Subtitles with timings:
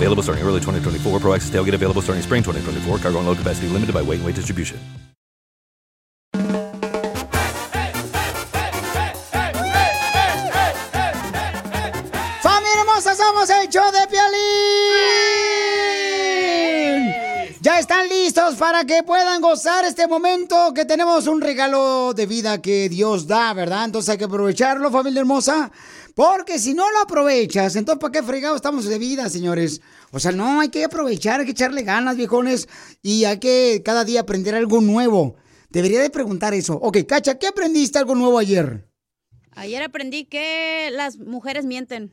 [0.00, 1.20] Available starting early 2024.
[1.20, 2.98] Pro Access tailgate available starting spring 2024.
[3.00, 4.78] Cargo and load capacity limited by weight and weight distribution.
[12.40, 13.14] ¡Familia hermosa!
[13.14, 15.40] ¡Somos el show de Piolín!
[17.60, 22.62] Ya están listos para que puedan gozar este momento que tenemos un regalo de vida
[22.62, 23.84] que Dios da, ¿verdad?
[23.84, 25.70] Entonces hay que aprovecharlo, familia hermosa.
[26.20, 29.80] Porque si no lo aprovechas, entonces ¿para qué fregado estamos de vida, señores?
[30.10, 32.68] O sea, no, hay que aprovechar, hay que echarle ganas, viejones,
[33.00, 35.36] y hay que cada día aprender algo nuevo.
[35.70, 36.74] Debería de preguntar eso.
[36.74, 38.86] Ok, Cacha, ¿qué aprendiste algo nuevo ayer?
[39.52, 42.12] Ayer aprendí que las mujeres mienten.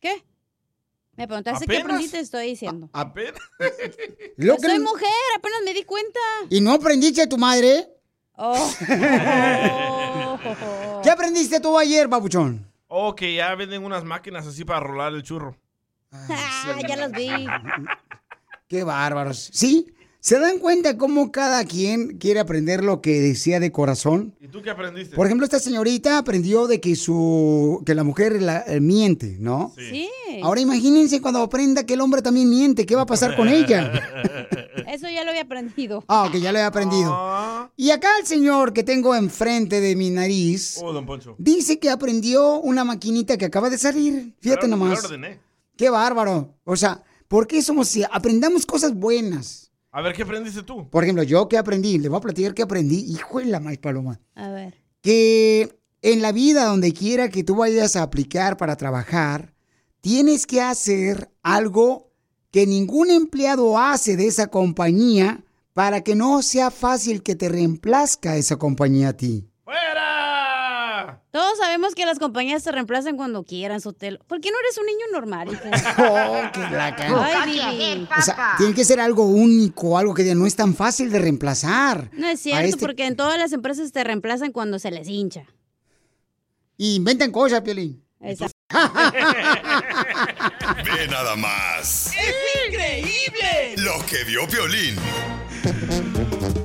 [0.00, 0.24] ¿Qué?
[1.14, 2.90] Me preguntaste qué aprendiste, estoy diciendo.
[2.92, 3.40] Apenas.
[4.36, 6.18] Lo Yo que- soy mujer, apenas me di cuenta.
[6.50, 7.88] ¿Y no aprendiste de tu madre?
[8.40, 8.72] Oh.
[11.02, 12.66] ¿Qué aprendiste tú ayer, babuchón?
[12.86, 15.56] Oh, que ya venden unas máquinas así para rolar el churro.
[16.12, 17.28] Ah, ya las vi.
[18.68, 19.50] Qué bárbaros.
[19.52, 19.92] ¿Sí?
[20.20, 24.34] ¿Se dan cuenta cómo cada quien quiere aprender lo que decía de corazón?
[24.40, 25.14] ¿Y tú qué aprendiste?
[25.16, 29.72] Por ejemplo, esta señorita aprendió de que su que la mujer la- eh, miente, ¿no?
[29.76, 30.08] Sí.
[30.42, 33.92] Ahora imagínense cuando aprenda que el hombre también miente, ¿qué va a pasar con ella?
[35.18, 36.04] Ya lo había aprendido.
[36.06, 37.70] Ah, que ya lo he aprendido.
[37.76, 41.34] Y acá el señor que tengo enfrente de mi nariz Oh, don Poncho.
[41.38, 44.36] dice que aprendió una maquinita que acaba de salir.
[44.38, 45.04] Fíjate nomás.
[45.04, 45.40] ordené.
[45.76, 46.54] Qué bárbaro.
[46.62, 48.04] O sea, ¿por qué somos así?
[48.12, 49.72] Aprendamos cosas buenas.
[49.90, 50.88] A ver, ¿qué aprendiste tú?
[50.88, 53.78] Por ejemplo, yo que aprendí, le voy a platicar que aprendí, hijo de la maíz
[53.80, 54.74] paloma, A ver.
[55.02, 59.52] que en la vida, donde quiera que tú vayas a aplicar para trabajar,
[60.00, 62.07] tienes que hacer algo
[62.50, 65.42] que ningún empleado hace de esa compañía
[65.74, 69.48] para que no sea fácil que te reemplazca esa compañía a ti.
[71.30, 74.18] Todos sabemos que las compañías se reemplazan cuando quieran, Sotelo.
[74.26, 75.48] ¿Por qué no eres un niño normal?
[75.52, 75.62] hijo?
[76.10, 77.24] Oh, qué la cara.
[77.24, 78.08] Ay.
[78.18, 82.10] O sea, tiene que ser algo único, algo que no es tan fácil de reemplazar.
[82.14, 85.44] No es cierto, este- porque en todas las empresas te reemplazan cuando se les hincha.
[86.76, 88.02] Y inventan cosas, Piolín.
[88.20, 88.57] Exacto.
[88.70, 88.78] Ve
[91.10, 92.08] nada más.
[92.08, 92.34] ¡Es
[92.68, 93.76] increíble!
[93.78, 94.94] Lo que vio Violín.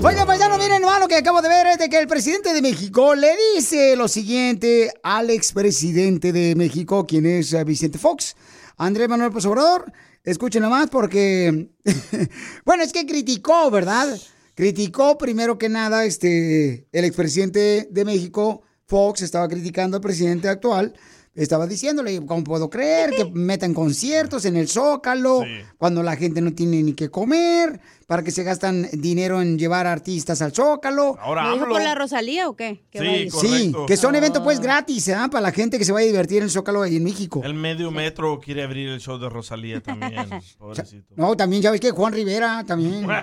[0.02, 2.62] Oiga, paisano, miren nomás lo que acabo de ver es de que el presidente de
[2.62, 8.36] México le dice lo siguiente al expresidente de México, quien es eh, Vicente Fox,
[8.76, 9.90] Andrés Manuel López Obrador.
[10.26, 11.70] Escuchen nomás porque,
[12.66, 14.20] bueno, es que criticó, ¿verdad?
[14.56, 20.94] Criticó primero que nada este, el expresidente de México, Fox, estaba criticando al presidente actual.
[21.36, 25.44] Estaba diciéndole, ¿cómo puedo creer que metan conciertos en el Zócalo
[25.80, 27.80] cuando la gente no tiene ni que comer?
[28.08, 31.18] ¿Para que se gastan dinero en llevar artistas al Zócalo?
[31.22, 32.84] Ahora ¿Lo dijo por la Rosalía o qué?
[32.92, 33.40] ¿Qué Sí?
[33.48, 34.44] Sí, que son eventos Ah.
[34.44, 35.16] pues gratis, ¿eh?
[35.32, 37.42] Para la gente que se vaya a divertir en el Zócalo ahí en México.
[37.44, 40.14] El medio metro quiere abrir el show de Rosalía también.
[40.60, 41.14] Pobrecito.
[41.16, 43.08] No, también, ya ves que Juan Rivera también.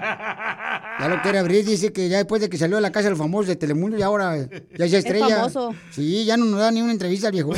[1.01, 3.11] Ya lo quiere abrir, dice que ya después de que salió de la casa de
[3.11, 5.29] los famosos de Telemundo, ya ahora ya es estrella.
[5.37, 5.75] famoso.
[5.91, 7.53] Sí, ya no nos da ni una entrevista al viejo.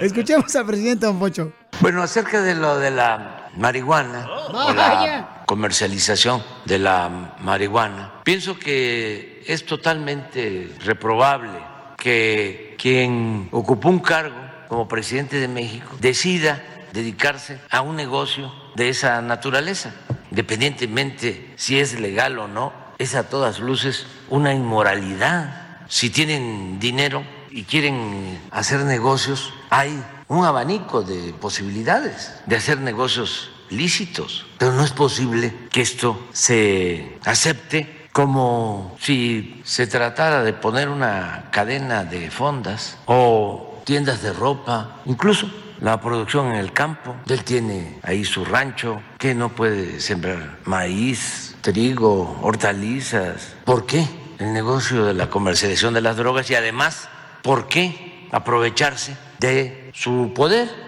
[0.00, 1.52] Escuchemos al presidente Don Pocho.
[1.80, 4.74] Bueno, acerca de lo de la marihuana o Vaya.
[4.74, 11.58] la comercialización de la marihuana, pienso que es totalmente reprobable
[11.96, 14.36] que quien ocupó un cargo
[14.68, 16.62] como presidente de México decida
[16.92, 19.92] dedicarse a un negocio de esa naturaleza,
[20.30, 25.86] independientemente si es legal o no, es a todas luces una inmoralidad.
[25.88, 33.50] Si tienen dinero y quieren hacer negocios, hay un abanico de posibilidades de hacer negocios
[33.70, 40.88] lícitos, pero no es posible que esto se acepte como si se tratara de poner
[40.88, 45.48] una cadena de fondas o tiendas de ropa, incluso
[45.80, 47.14] la producción en el campo.
[47.28, 53.54] Él tiene ahí su rancho, que no puede sembrar maíz, trigo, hortalizas.
[53.64, 54.06] ¿Por qué
[54.38, 57.08] el negocio de la comercialización de las drogas y además,
[57.42, 60.87] por qué aprovecharse de su poder?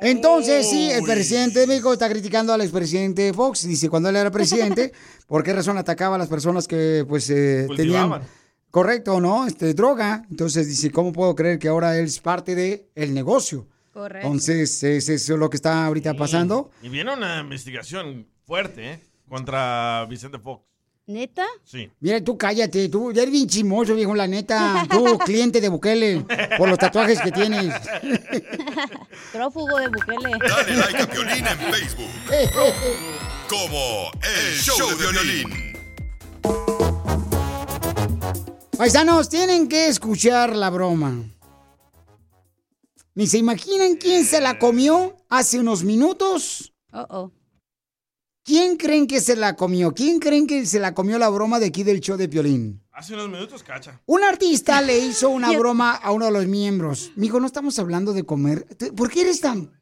[0.00, 3.66] Entonces, sí, el presidente de México está criticando al expresidente Fox.
[3.66, 4.92] Dice, cuando él era presidente,
[5.26, 8.22] ¿por qué razón atacaba a las personas que, pues, eh, tenían...
[8.70, 9.46] Correcto, ¿no?
[9.46, 10.24] Este, droga.
[10.30, 13.66] Entonces dice, ¿cómo puedo creer que ahora él es parte del el negocio?
[13.92, 14.24] Correcto.
[14.24, 16.70] Entonces, es eso lo que está ahorita pasando.
[16.80, 19.00] Y viene una investigación fuerte, ¿eh?
[19.28, 20.69] Contra Vicente Fox.
[21.10, 21.44] ¿Neta?
[21.64, 21.90] Sí.
[21.98, 24.86] Mira, tú cállate, tú ya eres bien chimoso, viejo, la neta.
[24.88, 26.24] Tú, cliente de Bukele,
[26.56, 27.74] por los tatuajes que tienes.
[29.32, 30.38] Prófugo de Bukele.
[30.38, 32.10] Dale like a Piolín en Facebook.
[33.48, 35.70] Como El Show de Violín.
[38.78, 41.24] Paisanos, tienen que escuchar la broma.
[43.16, 46.72] Ni se imaginan quién se la comió hace unos minutos.
[46.92, 47.39] Oh, oh.
[48.42, 49.92] ¿Quién creen que se la comió?
[49.92, 52.82] ¿Quién creen que se la comió la broma de aquí del show de Piolín?
[52.92, 54.00] Hace unos minutos, cacha.
[54.06, 57.12] Un artista le hizo una broma a uno de los miembros.
[57.16, 58.66] Mijo, no estamos hablando de comer.
[58.96, 59.72] ¿Por qué eres tan...?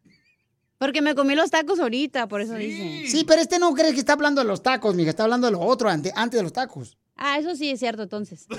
[0.79, 3.09] Porque me comí los tacos ahorita, por eso dice.
[3.09, 5.11] Sí, pero este no cree que está hablando de los tacos, mija.
[5.11, 6.97] Está hablando de lo otro antes, antes de los tacos.
[7.17, 8.47] Ah, eso sí es cierto, entonces.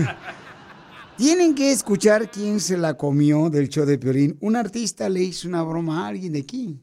[1.18, 4.38] Tienen que escuchar quién se la comió del show de Piolín.
[4.40, 6.82] Un artista le hizo una broma a alguien de aquí.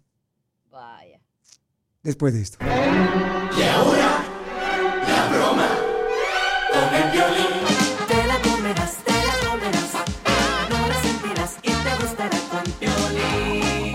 [2.07, 2.57] Después de esto.
[2.62, 4.24] Y ahora,
[5.09, 5.68] la broma
[6.71, 7.48] con el violín.
[8.07, 9.92] Te la comerás, te la comerás.
[10.69, 13.94] No la sentirás y te gustará con violín.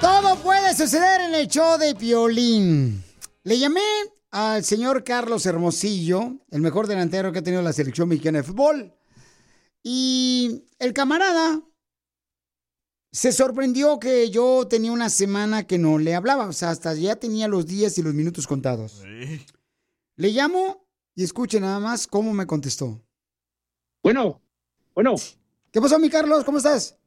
[0.00, 3.04] Todo puede suceder en el show de Piolín.
[3.42, 3.82] Le llamé
[4.30, 8.94] al señor Carlos Hermosillo, el mejor delantero que ha tenido la selección mexicana de fútbol.
[9.82, 11.60] Y el camarada
[13.14, 16.48] se sorprendió que yo tenía una semana que no le hablaba.
[16.48, 19.04] O sea, hasta ya tenía los días y los minutos contados.
[20.16, 20.84] Le llamo
[21.14, 23.00] y escuche nada más cómo me contestó.
[24.02, 24.42] Bueno,
[24.96, 25.14] bueno.
[25.70, 26.42] ¿Qué pasó, mi Carlos?
[26.42, 26.98] ¿Cómo estás?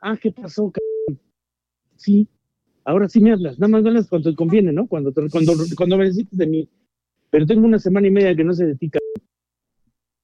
[0.00, 1.20] Ah, ¿qué pasó, cabrón?
[1.96, 2.28] Sí,
[2.84, 3.58] ahora sí me hablas.
[3.58, 4.86] Nada más me hablas cuando te conviene, ¿no?
[4.86, 6.68] Cuando, te- cuando, cuando me necesites de mí.
[7.30, 9.28] Pero tengo una semana y media que no sé de ti, cabrón.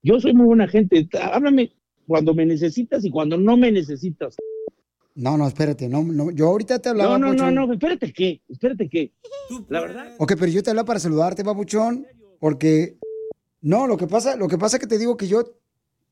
[0.01, 1.09] Yo soy muy buena gente.
[1.21, 1.73] Háblame
[2.07, 4.37] cuando me necesitas y cuando no me necesitas.
[5.15, 5.89] No, no, espérate.
[5.89, 7.19] No, no, yo ahorita te hablaba.
[7.19, 7.55] No, no, no, Papuchón.
[7.55, 9.13] no, espérate qué, espérate qué.
[9.69, 10.13] La verdad.
[10.19, 12.07] Ok, pero yo te hablaba para saludarte, papuchón,
[12.41, 12.97] porque
[13.61, 15.45] no, lo que pasa, lo que pasa es que te digo que yo,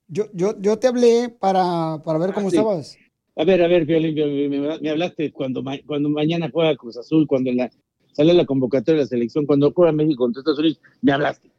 [0.09, 2.57] yo, yo, yo te hablé para, para ver cómo sí.
[2.57, 2.97] estabas.
[3.35, 4.15] A ver, a ver, Violín,
[4.51, 7.71] me, me- me hablaste cuando, ma- cuando mañana juega Cruz Azul, cuando en la,
[8.13, 11.51] sale la convocatoria de la selección, cuando juega México contra Estados Unidos, me hablaste.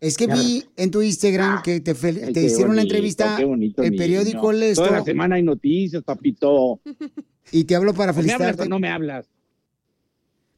[0.00, 4.52] Es que vi en tu Instagram que te, Ay, te hicieron una entrevista en periódico
[4.52, 6.80] El Esto Toda la semana hay noticias, papito.
[7.50, 8.62] y te hablo para ¿Me hablas felicitarte.
[8.62, 9.26] o no me hablas?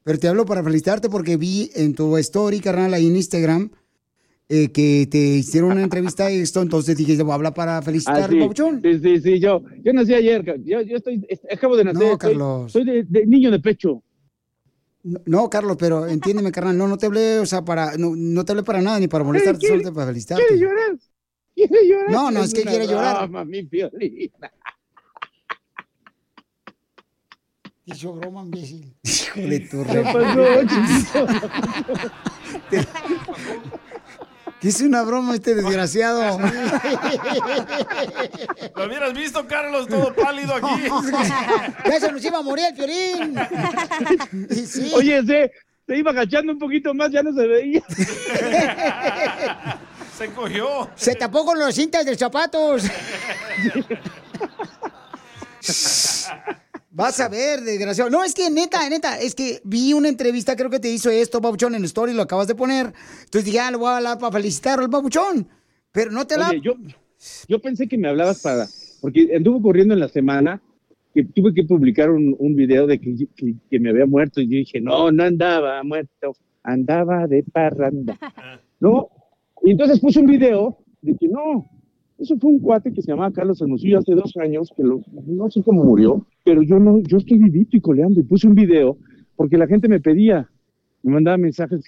[0.02, 3.70] Pero te hablo para felicitarte porque vi en tu story, carnal, ahí en Instagram,
[4.48, 7.78] eh, que te hicieron una entrevista a esto, entonces dije, le voy a hablar para
[7.78, 8.80] Ah, felicitar, sí, papuchón.
[8.82, 12.02] sí, sí, sí, yo, yo nací ayer, yo, yo estoy, est- acabo de nacer.
[12.02, 12.72] No, soy- Carlos.
[12.72, 14.02] Soy, de, de niño de pecho.
[15.02, 18.52] No, Carlos, pero entiéndeme, carnal, no, no te hablé, o sea, para, no, no te
[18.52, 20.44] hablé para nada, ni para molestarte, ¿Quiere- solo para felicitarte.
[20.46, 20.98] ¿Quiere llorar?
[21.54, 22.10] ¿Quiere llorar?
[22.10, 23.16] No, no, es que quiere llorar.
[23.28, 24.52] broma, mi Piolina.
[27.86, 28.94] Hizo broma, imbécil.
[29.02, 30.42] Hijo de tu ¿Qué re- pasó,
[34.68, 36.38] es una broma este desgraciado.
[38.76, 40.66] Lo hubieras visto, Carlos, todo pálido aquí.
[41.86, 44.92] ya se nos iba a morir el sí.
[44.94, 45.50] Oye, se,
[45.86, 47.82] se iba agachando un poquito más, ya no se veía.
[50.18, 50.90] Se cogió.
[50.96, 52.82] Se tapó con las cintas de zapatos.
[56.92, 58.10] Vas a ver, desgraciado.
[58.10, 61.40] No, es que neta, neta, es que vi una entrevista, creo que te hizo esto,
[61.40, 62.92] Babuchón, en Story, lo acabas de poner.
[63.24, 65.46] Entonces dije, ah, lo voy a hablar para felicitarlo al Babuchón.
[65.92, 66.48] Pero no te la...
[66.50, 66.74] Oye, yo,
[67.48, 68.66] yo pensé que me hablabas para,
[69.00, 70.60] porque anduvo corriendo en la semana
[71.14, 74.46] que tuve que publicar un, un video de que, que- que me había muerto y
[74.46, 78.18] yo dije, no, no andaba muerto, andaba de parranda.
[78.80, 79.10] No,
[79.62, 81.68] y entonces puse un video de que no,
[82.20, 85.50] eso fue un cuate que se llamaba Carlos Hermosillo hace dos años, que lo- no
[85.50, 88.96] sé cómo murió, pero yo no, yo estoy vivito y coleando y puse un video
[89.36, 90.48] porque la gente me pedía,
[91.02, 91.80] me mandaba mensajes,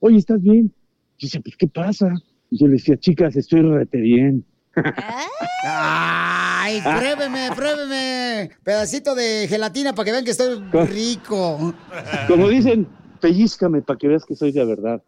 [0.00, 0.72] oye, ¿estás bien?
[1.18, 2.12] Yo decía, pues, ¿qué pasa?
[2.50, 4.44] Y yo le decía, chicas, estoy rete bien.
[5.64, 6.96] Ay, Ah.
[6.98, 8.50] pruébeme, pruébeme.
[8.62, 11.74] Pedacito de gelatina para que vean que estoy rico.
[12.28, 12.86] Como dicen,
[13.20, 15.02] pellízcame para que veas que soy de verdad.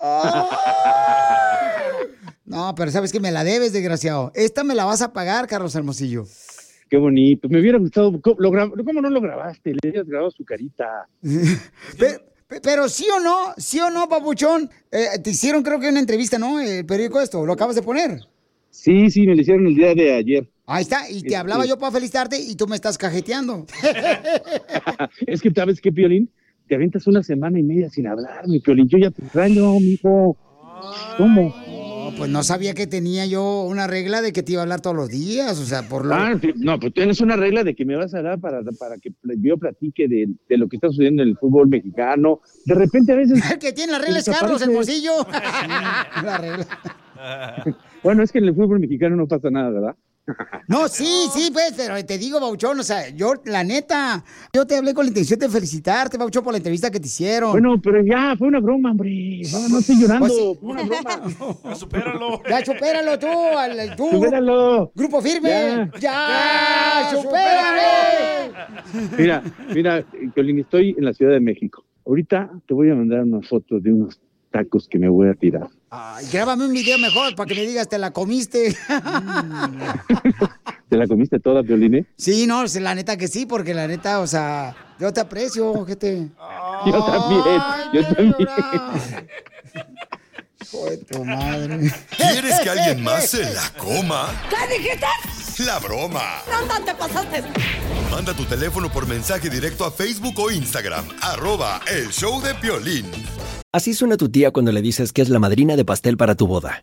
[2.44, 4.32] No, pero sabes que me la debes, desgraciado.
[4.34, 6.24] Esta me la vas a pagar, Carlos Hermosillo.
[6.90, 7.48] Qué bonito.
[7.48, 8.20] Me hubiera gustado.
[8.20, 9.72] ¿Cómo, lo gra- cómo no lo grabaste?
[9.72, 11.06] Le hubieras grabado su carita.
[11.98, 15.88] Pe- pe- Pero sí o no, sí o no, papuchón, Eh, te hicieron creo que
[15.88, 16.60] una entrevista, ¿no?
[16.60, 18.20] El periódico esto, lo acabas de poner.
[18.70, 20.48] Sí, sí, me lo hicieron el día de ayer.
[20.66, 23.66] Ahí está, y te Este- hablaba yo para felicitarte y tú me estás cajeteando.
[25.26, 26.30] es que, ¿sabes qué, Piolín?
[26.68, 28.88] Te aventas una semana y media sin hablar, mi Piolín.
[28.88, 30.36] Yo ya te extraño, mijo.
[31.16, 31.54] ¿Cómo?
[32.12, 34.80] No, pues no sabía que tenía yo una regla de que te iba a hablar
[34.80, 36.14] todos los días, o sea, por lo...
[36.14, 39.12] Ah, no, pues tienes una regla de que me vas a dar para, para que
[39.38, 42.40] yo platique de, de lo que está sucediendo en el fútbol mexicano.
[42.66, 43.42] De repente a veces...
[43.50, 44.62] El que tiene la regla es Carlos
[46.24, 46.66] la regla.
[48.02, 49.96] Bueno, es que en el fútbol mexicano no pasa nada, ¿verdad?
[50.68, 54.24] No, sí, sí, pues, pero te digo, Bauchón, o sea, yo, la neta,
[54.54, 57.50] yo te hablé con la intención de felicitarte, Bauchón, por la entrevista que te hicieron.
[57.50, 59.42] Bueno, pero ya, fue una broma, hombre.
[59.50, 60.26] No, no estoy llorando.
[60.28, 60.58] Pues sí.
[60.60, 61.58] Fue una broma.
[61.72, 62.42] Ya supéralo.
[62.48, 64.10] Ya, supéralo tú, al, tú.
[64.10, 64.92] Supéralo.
[64.94, 65.90] Grupo firme.
[65.98, 67.10] Ya.
[67.10, 68.52] Ya, supérame.
[69.18, 69.42] Mira,
[69.74, 71.84] mira, Piolín, estoy en la Ciudad de México.
[72.06, 75.68] Ahorita te voy a mandar una foto de unos tacos que me voy a tirar.
[75.94, 78.74] Ay, grábame un video mejor para que me digas, te la comiste.
[80.88, 81.96] ¿Te la comiste toda, Piolín?
[81.96, 82.06] eh?
[82.16, 86.30] sí, no, la neta que sí, porque la neta, o sea, yo te aprecio, ojete.
[86.86, 87.44] Yo también,
[87.92, 88.34] yo también.
[90.72, 91.92] Hijo de tu madre.
[92.16, 94.28] ¿Quieres que alguien más se la coma?
[94.48, 95.06] ¿Qué dijiste?
[95.66, 96.42] La broma.
[96.50, 97.42] ¿Dónde te pasaste?
[98.10, 101.06] Manda tu teléfono por mensaje directo a Facebook o Instagram.
[101.20, 103.06] Arroba el show de Piolín.
[103.70, 106.46] Así suena tu tía cuando le dices que es la madrina de pastel para tu
[106.46, 106.82] boda.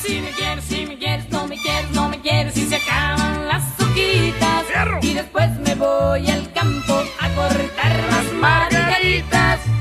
[0.00, 3.48] Si me quieres, si me quieres, no me quieres, no me quieres, si se acaban
[3.48, 4.64] las hojitas.
[5.02, 8.32] Y después me voy al campo a cortar las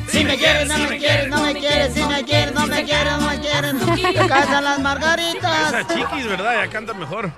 [0.07, 3.13] Si me quieres, no me quieres, no me quieres, si me quieres, no me quieres,
[3.19, 3.73] no me quieres.
[4.15, 5.73] Te casan las margaritas.
[5.73, 6.63] Esa chiquis, ¿verdad?
[6.63, 7.31] Ya canta mejor.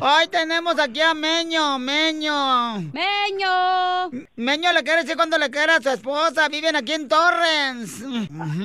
[0.00, 2.80] Hoy tenemos aquí a Meño, Meño.
[2.92, 4.10] Meño.
[4.36, 6.48] Meño le quiere decir cuando le quiere a su esposa.
[6.48, 8.02] Viven aquí en Torrens.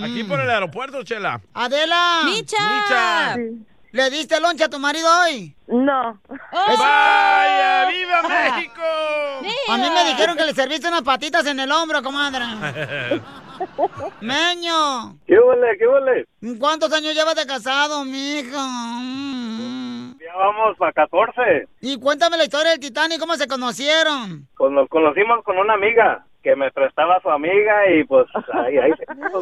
[0.04, 1.42] Aquí por el aeropuerto, Chela.
[1.54, 2.22] Adela.
[2.26, 2.58] Micha.
[2.70, 3.38] Micha.
[3.96, 5.56] ¿Le diste loncha a tu marido hoy?
[5.68, 6.20] No.
[6.52, 7.88] ¡Vaya!
[7.88, 8.82] ¡Viva México!
[9.70, 12.44] A mí me dijeron que le serviste unas patitas en el hombro, comadre.
[14.20, 15.18] Meño.
[15.26, 15.78] ¿Qué huele?
[15.78, 16.28] ¿Qué huele?
[16.60, 18.60] ¿Cuántos años llevas de casado, mijo?
[18.60, 20.18] Mm.
[20.20, 21.70] Ya vamos a 14.
[21.80, 24.46] Y cuéntame la historia del Titanic, ¿cómo se conocieron?
[24.58, 28.78] Pues nos conocimos con una amiga que me prestaba a su amiga y pues ahí,
[28.78, 28.92] ahí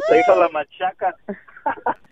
[0.08, 1.14] se, hizo- la machaca.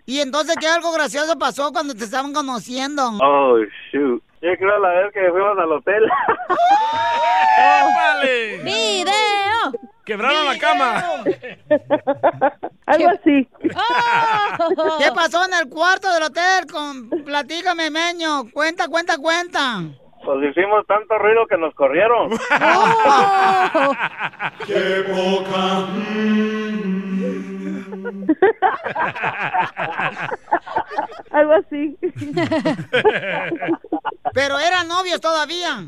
[0.05, 3.03] Y entonces, ¿qué algo gracioso pasó cuando te estaban conociendo?
[3.23, 3.57] Oh,
[3.91, 4.23] shoot.
[4.43, 6.05] Yo creo la vez que fuimos al hotel.
[7.59, 8.59] ¡Épale!
[8.65, 9.73] ¡Video!
[10.05, 11.05] ¡Quebraron la cama!
[12.87, 13.49] Algo así.
[14.99, 16.67] ¿Qué pasó en el cuarto del hotel?
[16.71, 17.09] Con...
[17.25, 18.51] Platícame, Meño.
[18.53, 19.81] Cuenta, cuenta, cuenta.
[20.25, 22.31] Pues hicimos tanto ruido que nos corrieron.
[24.67, 25.87] ¡Qué boca!
[31.31, 31.97] Algo así.
[34.35, 35.85] Pero eran novios todavía.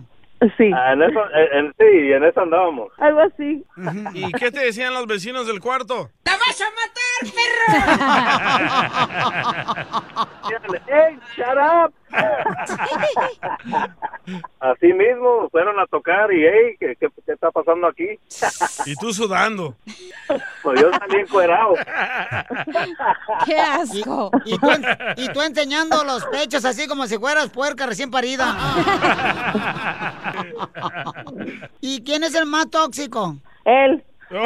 [0.58, 0.70] Sí.
[0.74, 2.92] Ah, en eso, en, en- sí, en eso andábamos.
[2.98, 3.64] Algo así.
[4.12, 6.10] ¿Y qué te decían los vecinos del cuarto?
[6.24, 6.92] ¡La vas a matar!
[10.86, 11.94] ¡Ey, shut up!
[14.60, 18.18] Así mismo, fueron a tocar y, hey, ¿qué, qué, qué está pasando aquí?
[18.86, 19.74] Y tú sudando.
[20.62, 21.74] Pues yo salí encuerado.
[23.44, 24.30] ¡Qué asco!
[24.46, 24.84] Y, y tú, en-
[25.16, 28.56] y tú enseñando los pechos así como si fueras puerca recién parida.
[31.80, 33.36] ¿Y quién es el más tóxico?
[33.64, 34.02] Él.
[34.30, 34.36] ¡Oh,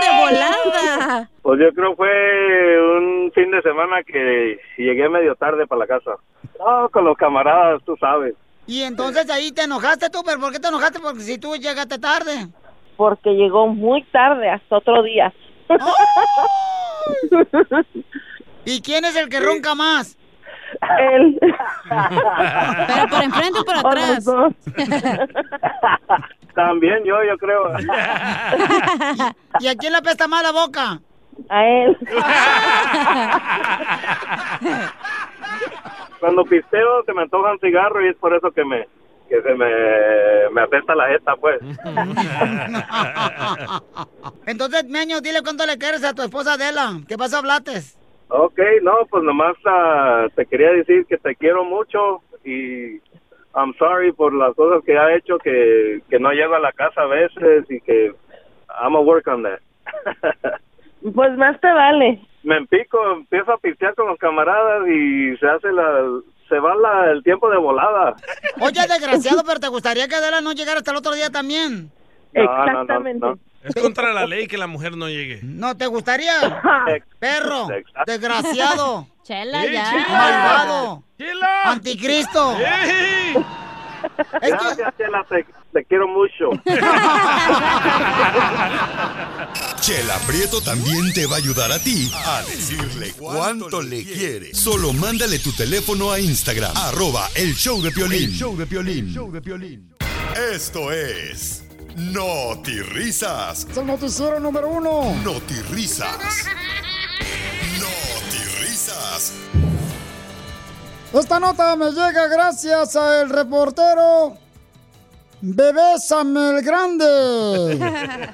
[0.00, 1.28] de volada!
[1.42, 6.12] Pues yo creo fue un fin de semana que llegué medio tarde para la casa.
[6.58, 8.34] No, con los camaradas, tú sabes.
[8.66, 11.00] Y entonces ahí te enojaste tú, pero ¿por qué te enojaste?
[11.00, 12.48] Porque si tú llegaste tarde.
[12.96, 15.32] Porque llegó muy tarde, hasta otro día.
[18.64, 20.18] ¿Y quién es el que ronca más?
[21.00, 21.38] Él.
[21.40, 24.26] ¿Pero por enfrente o por atrás?
[26.54, 27.70] También yo, yo creo.
[29.60, 31.00] ¿Y a quién le apesta más la boca?
[31.48, 31.96] A él.
[36.20, 38.88] Cuando pisteo se me antoja un cigarro y es por eso que me
[39.28, 39.70] que se me,
[40.52, 41.60] me apesta la jeta, pues.
[44.46, 46.92] Entonces, Meño, dile cuánto le quieres a tu esposa Adela.
[47.06, 47.98] ¿Qué pasó, hablates?
[48.28, 53.00] Ok, no, pues nomás ah, te quería decir que te quiero mucho y
[53.54, 57.02] I'm sorry por las cosas que ha hecho, que, que no llego a la casa
[57.02, 58.12] a veces y que
[58.82, 59.60] I'm a work on that.
[61.14, 62.20] Pues más te vale.
[62.42, 66.02] Me empico, empiezo a pistear con los camaradas y se hace la,
[66.48, 68.16] se va la, el tiempo de volada.
[68.60, 71.90] Oye, desgraciado, pero te gustaría que Adela no llegara hasta el otro día también.
[72.34, 73.38] No, no, no, no.
[73.62, 75.40] Es contra la ley que la mujer no llegue.
[75.42, 76.32] ¿No te gustaría?
[77.18, 77.66] Perro,
[78.06, 79.92] desgraciado, Chela, ¡Ey, ya.
[80.08, 81.62] Malvado, ¡Chela!
[81.72, 82.56] anticristo.
[82.58, 83.34] ¡Ey!
[84.40, 86.50] Gracias, Chela, te, te quiero mucho.
[89.80, 94.54] Chela Prieto también te va a ayudar a ti a decirle cuánto le quiere.
[94.54, 98.30] Solo mándale tu teléfono a Instagram, arroba el show de Piolín.
[98.30, 99.94] show de Piolín.
[100.52, 101.64] Esto es
[101.96, 103.66] Notirrisas.
[103.70, 105.14] Es el noticiero número uno.
[105.24, 106.16] Notirrisas.
[111.12, 114.36] Esta nota me llega gracias al reportero
[115.40, 117.78] Bebésame el Grande.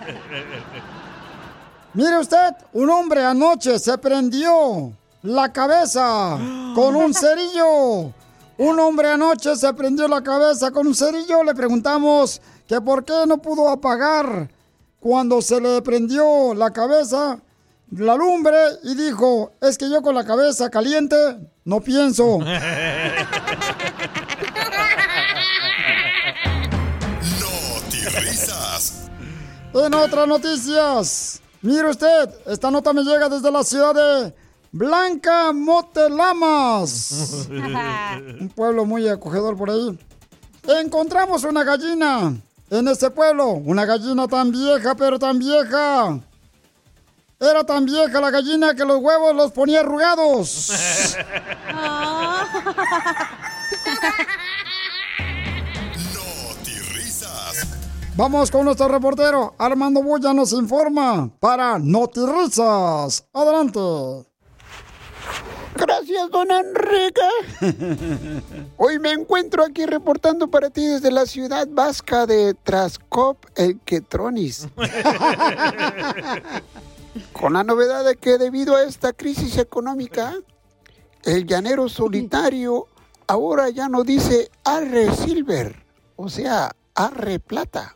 [1.94, 6.36] Mire usted, un hombre anoche se prendió la cabeza
[6.74, 8.12] con un cerillo.
[8.58, 11.44] Un hombre anoche se prendió la cabeza con un cerillo.
[11.44, 14.48] Le preguntamos que por qué no pudo apagar
[14.98, 17.38] cuando se le prendió la cabeza
[17.98, 21.16] la lumbre y dijo, es que yo con la cabeza caliente
[21.64, 22.38] no pienso.
[27.40, 29.08] Notirrisas.
[29.72, 34.34] En otras noticias, mire usted, esta nota me llega desde la ciudad de
[34.72, 37.46] Blanca Motelamas.
[38.40, 39.98] Un pueblo muy acogedor por ahí.
[40.66, 42.34] Encontramos una gallina
[42.70, 46.18] en ese pueblo, una gallina tan vieja, pero tan vieja.
[47.50, 50.72] Era tan vieja la gallina que los huevos los ponía arrugados.
[56.14, 57.66] Notirrisas.
[58.16, 63.26] Vamos con nuestro reportero, Armando Boya nos informa para Notirrisas.
[63.32, 63.80] Adelante.
[65.76, 67.20] Gracias, don Enrique.
[68.78, 74.68] Hoy me encuentro aquí reportando para ti desde la ciudad vasca de Trascop, el Quetronis.
[77.32, 80.34] Con la novedad de que debido a esta crisis económica,
[81.22, 82.88] el llanero solitario
[83.26, 85.84] ahora ya no dice arre silver,
[86.16, 87.94] o sea, arre plata.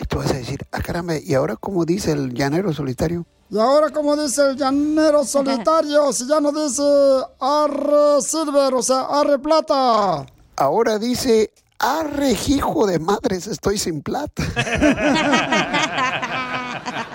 [0.00, 3.26] Y tú vas a decir, ah caramba, ¿y ahora cómo dice el llanero solitario?
[3.50, 6.82] Y ahora, como dice el llanero solitario, si ya no dice
[7.40, 10.26] arre silver, o sea, arre plata.
[10.54, 14.44] Ahora dice, arre hijo de madres, estoy sin plata.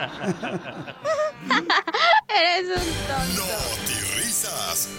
[2.27, 3.43] Eres un tonto.
[3.79, 4.89] Notirrisas.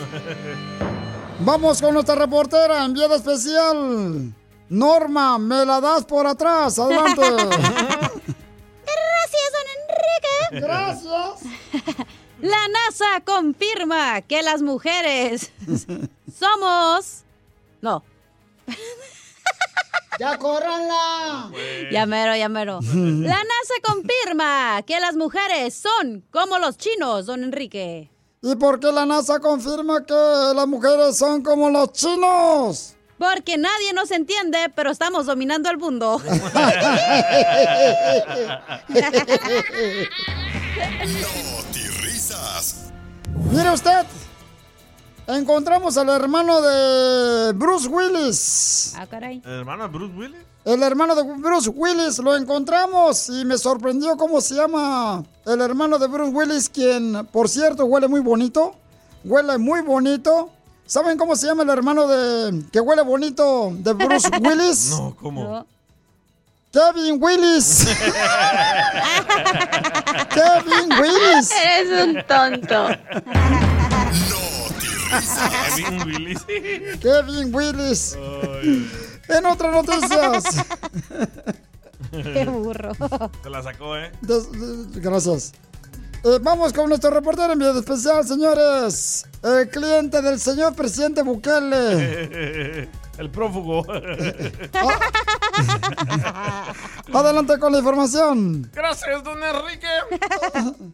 [1.40, 4.33] Vamos con nuestra reportera, enviada especial.
[4.69, 6.79] Norma, me la das por atrás.
[6.79, 7.21] Adelante.
[7.31, 7.43] Gracias,
[9.53, 10.61] don Enrique.
[10.61, 11.40] Gracias.
[12.40, 15.51] La NASA confirma que las mujeres
[16.38, 17.23] somos...
[17.81, 18.03] No,
[20.19, 21.51] ¡Ya córranla!
[21.91, 22.81] ya mero, ya mero.
[22.93, 28.11] La NASA confirma que las mujeres son como los chinos, don Enrique.
[28.43, 32.95] ¿Y por qué la NASA confirma que las mujeres son como los chinos?
[33.19, 36.21] Porque nadie nos entiende, pero estamos dominando el mundo.
[42.03, 42.91] risas.
[43.51, 44.05] Mire usted,
[45.27, 48.95] encontramos al hermano de Bruce Willis.
[48.97, 49.43] Ah, caray.
[49.45, 50.41] ¿El hermano de Bruce Willis?
[50.65, 55.99] El hermano de Bruce Willis lo encontramos y me sorprendió cómo se llama el hermano
[55.99, 58.75] de Bruce Willis, quien, por cierto, huele muy bonito.
[59.25, 60.51] Huele muy bonito.
[60.87, 64.91] ¿Saben cómo se llama el hermano de que huele bonito de Bruce Willis?
[64.91, 65.67] No, ¿cómo?
[66.73, 67.87] Kevin Willis.
[70.31, 71.51] Kevin Willis.
[71.53, 72.89] Eres un tonto.
[75.77, 76.44] Kevin Willis.
[77.00, 78.16] Kevin Willis.
[79.29, 80.44] En otras noticias.
[82.11, 82.92] Qué burro.
[83.42, 84.12] Se la sacó, ¿eh?
[84.20, 85.53] Des- des- gracias.
[86.24, 89.27] Eh, vamos con nuestro reportero en video especial, señores.
[89.42, 92.88] El cliente del señor presidente Bukele.
[93.18, 93.85] El prófugo.
[97.12, 98.70] Adelante con la información.
[98.72, 99.87] Gracias, don Enrique.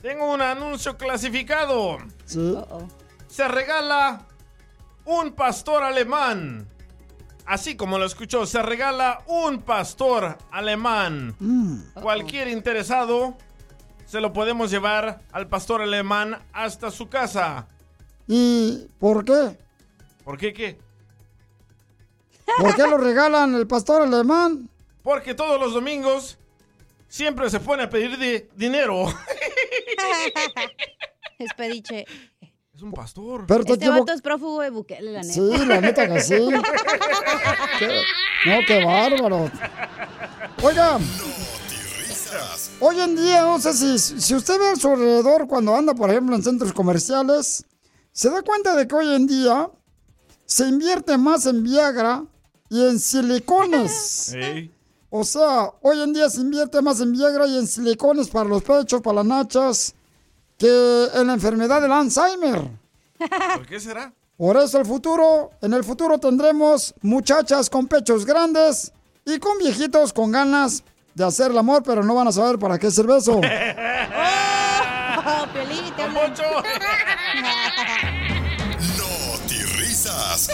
[0.03, 1.99] Tengo un anuncio clasificado.
[2.27, 2.57] Sí.
[3.31, 4.27] Se regala
[5.05, 6.69] un pastor alemán.
[7.47, 11.35] Así como lo escuchó, se regala un pastor alemán.
[11.95, 13.37] Cualquier interesado
[14.07, 17.67] se lo podemos llevar al pastor alemán hasta su casa.
[18.29, 19.59] ¿Y por qué?
[20.25, 20.79] ¿Por qué qué?
[22.59, 24.69] ¿Por qué lo regalan el pastor alemán?
[25.03, 26.39] Porque todos los domingos
[27.09, 29.07] siempre se pone a pedir di- dinero.
[31.39, 32.05] Es pediche.
[32.81, 33.45] Es un pastor.
[33.47, 35.35] Pero te Este vato es prófugo de Bukele, la neta.
[35.35, 36.33] Sí, la neta que sí.
[37.79, 38.01] Qué-
[38.47, 39.51] No, qué bárbaro.
[40.63, 40.99] Oiga,
[42.81, 46.09] hoy en día, no sé si, si usted ve a su alrededor cuando anda, por
[46.09, 47.67] ejemplo, en centros comerciales,
[48.13, 49.69] se da cuenta de que hoy en día
[50.47, 52.25] se invierte más en Viagra
[52.71, 54.33] y en silicones.
[54.33, 54.73] Ey.
[55.11, 58.63] O sea, hoy en día se invierte más en Viagra y en silicones para los
[58.63, 59.95] pechos, para las nachas,
[60.61, 62.61] que en la enfermedad del Alzheimer.
[63.57, 64.13] ¿Por qué será?
[64.37, 68.93] Por eso el futuro, en el futuro tendremos muchachas con pechos grandes
[69.25, 72.79] y con viejitos con ganas de hacer el amor, pero no van a saber para
[72.79, 73.41] qué es el beso.
[75.23, 76.33] Oh, Piolín, te hablan.
[79.79, 80.49] risas.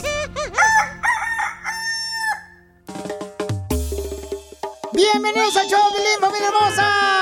[4.93, 7.16] ¡Bienvenidos al show, Pilín, familia hermosa!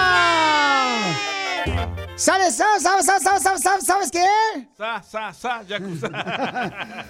[2.17, 4.25] ¿Sabes, sabes, sabes, sabes, sabes, sabes, sabes, sabes qué?
[4.79, 6.09] Sa, sa, sa, yakuza.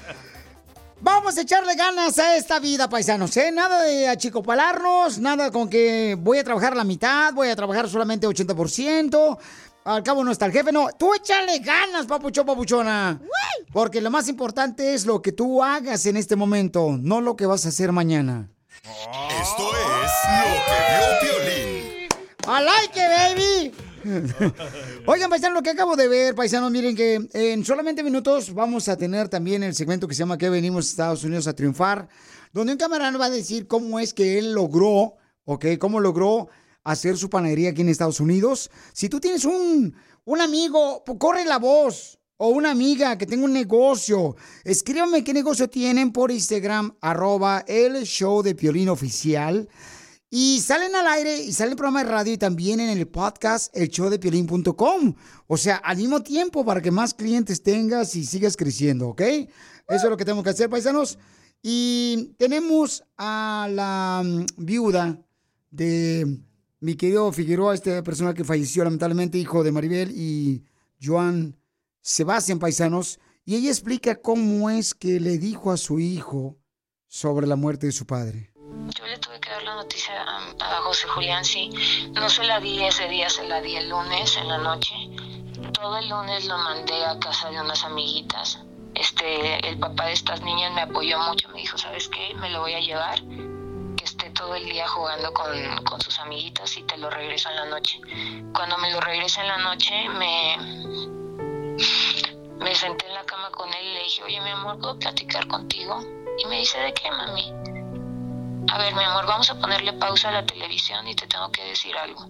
[1.00, 3.52] Vamos a echarle ganas a esta vida, paisanos, ¿eh?
[3.52, 8.26] Nada de achicopalarnos, nada con que voy a trabajar la mitad, voy a trabajar solamente
[8.26, 9.38] 80%,
[9.84, 10.88] al cabo no está el jefe, no.
[10.98, 13.20] Tú échale ganas, papuchón, papuchona.
[13.74, 17.44] Porque lo más importante es lo que tú hagas en este momento, no lo que
[17.44, 18.48] vas a hacer mañana.
[18.82, 19.70] Esto
[20.02, 22.08] es lo que vio Piolín.
[22.46, 23.93] I like it, baby.
[25.06, 28.96] Oigan, paisanos, lo que acabo de ver, paisanos, miren que en solamente minutos vamos a
[28.96, 32.08] tener también el segmento que se llama Que venimos a Estados Unidos a triunfar,
[32.52, 35.14] donde un camarada va a decir cómo es que él logró,
[35.44, 36.48] ok, cómo logró
[36.82, 38.70] hacer su panadería aquí en Estados Unidos.
[38.92, 42.18] Si tú tienes un, un amigo, pues, corre la voz.
[42.36, 44.34] O una amiga que tenga un negocio.
[44.64, 49.68] Escríbame qué negocio tienen por Instagram, arroba el show de Piolín Oficial.
[50.36, 53.70] Y salen al aire y sale el programa de radio y también en el podcast
[53.72, 55.14] el showdepiolín.com.
[55.46, 59.20] O sea, al mismo tiempo para que más clientes tengas y sigas creciendo, ¿ok?
[59.20, 59.48] Eso
[59.88, 61.20] es lo que tenemos que hacer, paisanos.
[61.62, 65.24] Y tenemos a la mm, viuda
[65.70, 66.40] de
[66.80, 70.64] mi querido Figueroa, esta persona que falleció lamentablemente, hijo de Maribel y
[71.00, 71.56] Joan
[72.00, 73.20] Sebastián, paisanos.
[73.44, 76.58] Y ella explica cómo es que le dijo a su hijo
[77.06, 78.53] sobre la muerte de su padre.
[78.96, 81.70] Yo le tuve que dar la noticia a, José Julián, sí.
[82.12, 84.94] No se la di ese día, se la di el lunes en la noche.
[85.72, 88.58] Todo el lunes lo mandé a casa de unas amiguitas.
[88.94, 92.34] Este, el papá de estas niñas me apoyó mucho, me dijo, ¿sabes qué?
[92.34, 93.20] Me lo voy a llevar,
[93.96, 97.56] que esté todo el día jugando con, con sus amiguitas y te lo regreso en
[97.56, 98.00] la noche.
[98.54, 100.56] Cuando me lo regresa en la noche, me,
[102.58, 105.46] me senté en la cama con él y le dije, oye, mi amor, ¿puedo platicar
[105.48, 106.00] contigo?
[106.38, 107.73] Y me dice, ¿de qué, mami?
[108.68, 111.64] A ver, mi amor, vamos a ponerle pausa a la televisión y te tengo que
[111.64, 112.27] decir algo.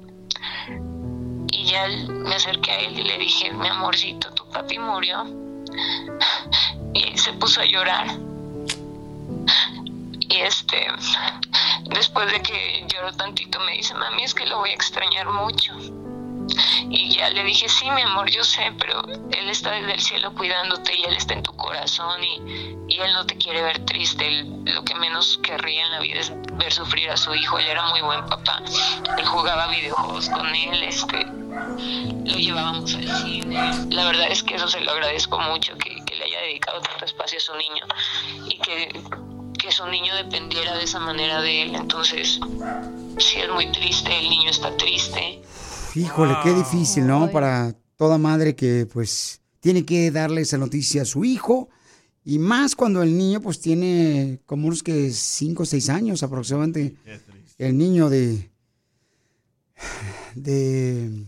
[1.50, 5.24] Y ya me acerqué a él y le dije, mi amorcito, tu papi murió.
[6.96, 8.06] Y se puso a llorar.
[10.28, 10.86] Y este,
[11.86, 15.72] después de que lloró tantito, me dice, mami, es que lo voy a extrañar mucho.
[16.90, 20.34] Y ya le dije, sí, mi amor, yo sé, pero Él está desde el cielo
[20.34, 24.26] cuidándote y Él está en tu corazón y, y Él no te quiere ver triste.
[24.26, 27.58] Él lo que menos querría en la vida es ver sufrir a su hijo.
[27.58, 28.62] Él era muy buen papá.
[29.16, 33.70] Él jugaba videojuegos con él, este, lo llevábamos al cine.
[33.90, 37.04] La verdad es que eso se lo agradezco mucho, que, que le haya dedicado tanto
[37.04, 37.84] espacio a su niño
[38.48, 39.00] y que,
[39.58, 41.74] que su niño dependiera de esa manera de él.
[41.74, 42.40] Entonces,
[43.18, 45.42] sí es muy triste, el niño está triste.
[45.96, 47.30] Híjole, qué difícil, ¿no?
[47.30, 51.68] Para toda madre que pues tiene que darle esa noticia a su hijo.
[52.24, 56.96] Y más cuando el niño pues tiene como unos que 5 o 6 años aproximadamente.
[57.58, 58.50] El niño de...
[60.34, 61.26] De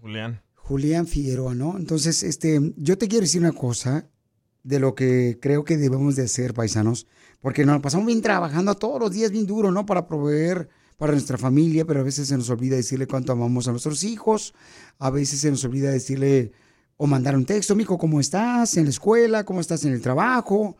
[0.00, 0.42] Julián.
[0.56, 1.76] Julián Figueroa, ¿no?
[1.76, 4.08] Entonces, este, yo te quiero decir una cosa
[4.64, 7.06] de lo que creo que debemos de hacer, paisanos,
[7.40, 9.86] porque nos pasamos bien trabajando todos los días bien duro, ¿no?
[9.86, 13.72] Para proveer para nuestra familia, pero a veces se nos olvida decirle cuánto amamos a
[13.72, 14.54] nuestros hijos,
[14.98, 16.52] a veces se nos olvida decirle
[16.96, 19.44] o mandar un texto, mijo, ¿cómo estás en la escuela?
[19.44, 20.76] ¿Cómo estás en el trabajo?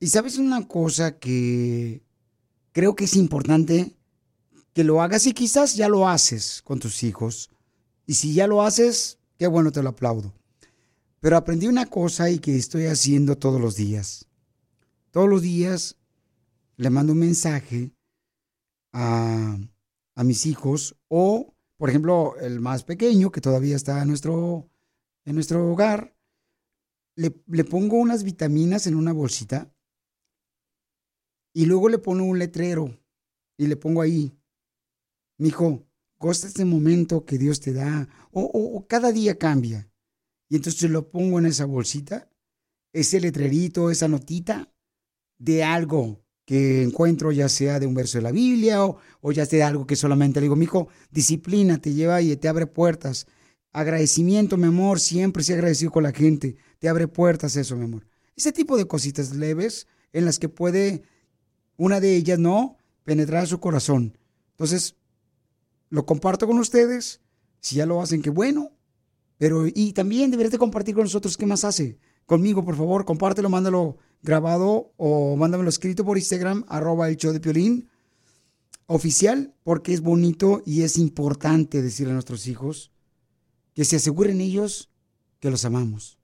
[0.00, 2.02] Y sabes una cosa que
[2.72, 3.96] creo que es importante
[4.72, 7.50] que lo hagas y quizás ya lo haces con tus hijos.
[8.06, 10.34] Y si ya lo haces, qué bueno, te lo aplaudo.
[11.20, 14.26] Pero aprendí una cosa y que estoy haciendo todos los días.
[15.10, 15.96] Todos los días
[16.76, 17.92] le mando un mensaje
[18.92, 19.58] a,
[20.14, 24.70] a mis hijos o, por ejemplo, el más pequeño que todavía está en nuestro,
[25.24, 26.14] en nuestro hogar,
[27.16, 29.72] le, le pongo unas vitaminas en una bolsita
[31.52, 32.98] y luego le pongo un letrero
[33.56, 34.38] y le pongo ahí,
[35.38, 35.86] mijo,
[36.18, 39.90] goza este momento que Dios te da, o, o- o cada día cambia.
[40.48, 42.30] Y entonces lo pongo en esa bolsita,
[42.92, 44.72] ese letrerito, esa notita
[45.38, 46.19] de algo
[46.50, 49.62] que encuentro, ya sea de un verso de la Biblia o, o ya sea de
[49.62, 53.28] algo que solamente le digo, mijo, disciplina te lleva y te abre puertas.
[53.72, 56.56] Agradecimiento, mi amor, siempre sea agradecido con la gente.
[56.80, 58.04] Te abre puertas eso, mi amor.
[58.34, 61.04] Ese tipo de cositas leves en las que puede
[61.76, 62.78] una de ellas, ¿no?
[63.04, 64.18] Penetrar su corazón.
[64.50, 64.96] Entonces,
[65.88, 67.20] lo comparto con ustedes.
[67.60, 68.72] Si ya lo hacen, qué bueno.
[69.38, 72.00] Pero, y también deberías de compartir con nosotros qué más hace.
[72.26, 77.40] Conmigo, por favor, compártelo, mándalo grabado o mándamelo escrito por Instagram, arroba el show de
[77.40, 77.90] Piolín
[78.86, 82.90] oficial, porque es bonito y es importante decirle a nuestros hijos
[83.74, 84.90] que se aseguren ellos
[85.38, 86.18] que los amamos.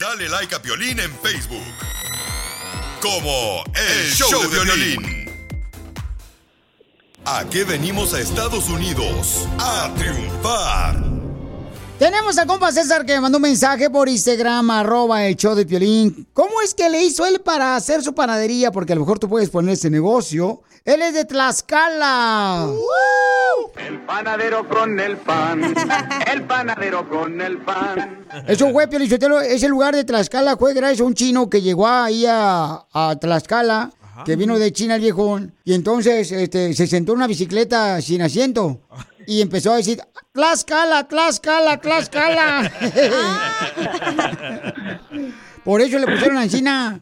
[0.00, 1.60] Dale like a Piolín en Facebook.
[3.00, 5.24] Como El Show de Violín.
[7.26, 9.46] ¿A qué venimos a Estados Unidos?
[9.58, 11.13] A triunfar.
[11.98, 15.64] Tenemos al compa César que me mandó un mensaje por Instagram, arroba el show de
[15.64, 16.26] Piolín.
[16.32, 18.72] ¿Cómo es que le hizo él para hacer su panadería?
[18.72, 20.62] Porque a lo mejor tú puedes poner ese negocio.
[20.84, 22.68] Él es de Tlaxcala.
[23.76, 25.62] El panadero con el pan,
[26.32, 28.26] el panadero con el pan.
[28.48, 29.08] Eso fue, Piolín
[29.48, 33.92] ese lugar de Tlaxcala fue gracias a un chino que llegó ahí a, a Tlaxcala,
[34.26, 38.20] que vino de China el viejón, y entonces este, se sentó en una bicicleta sin
[38.20, 38.80] asiento
[39.26, 39.98] y empezó a decir,
[40.32, 42.70] Tlaxcala, Tlaxcala, Tlaxcala.
[45.64, 47.00] Por eso le pusieron a China.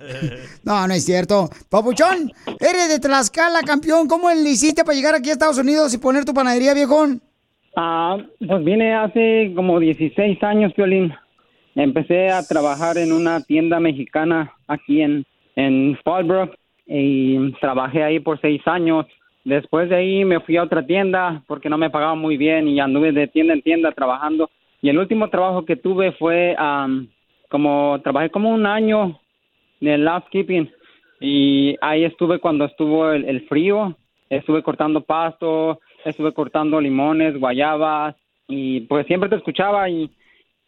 [0.62, 1.48] No, no es cierto.
[1.68, 2.30] Papuchón,
[2.60, 4.06] eres de Tlaxcala, campeón.
[4.06, 7.20] ¿Cómo le hiciste para llegar aquí a Estados Unidos y poner tu panadería, viejón?
[7.76, 11.12] Ah, pues vine hace como 16 años, Piolín.
[11.74, 15.24] Empecé a trabajar en una tienda mexicana aquí en,
[15.56, 16.54] en Fallbrook
[16.86, 19.06] y trabajé ahí por seis años.
[19.44, 22.78] Después de ahí me fui a otra tienda porque no me pagaban muy bien y
[22.78, 24.50] anduve de tienda en tienda trabajando.
[24.80, 27.08] Y el último trabajo que tuve fue am,
[27.48, 29.18] como, trabajé como un año
[29.80, 30.70] en el housekeeping
[31.20, 33.96] y ahí estuve cuando estuvo el, frío.
[34.30, 38.16] Estuve cortando pasto, estuve cortando limones, guayabas
[38.48, 40.10] y pues siempre te escuchaba y,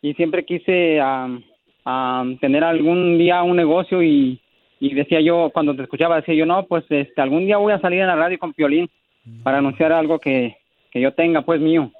[0.02, 4.40] y siempre quise am, tener algún día un negocio y,
[4.80, 7.80] y decía yo, cuando te escuchaba, decía yo, no, pues este, algún día voy a
[7.80, 8.90] salir en la radio con Piolín
[9.42, 10.56] para anunciar algo que,
[10.90, 11.90] que yo tenga, pues mío.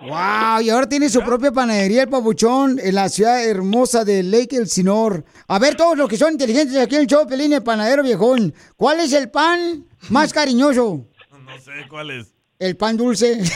[0.00, 0.60] ¡Wow!
[0.62, 5.24] Y ahora tiene su propia panadería, el papuchón, en la ciudad hermosa de Lake Elsinore.
[5.48, 8.54] A ver, todos los que son inteligentes aquí en el show, Pelín, el panadero viejón.
[8.76, 11.04] ¿Cuál es el pan más cariñoso?
[11.44, 12.32] No sé cuál es.
[12.58, 13.38] El pan dulce.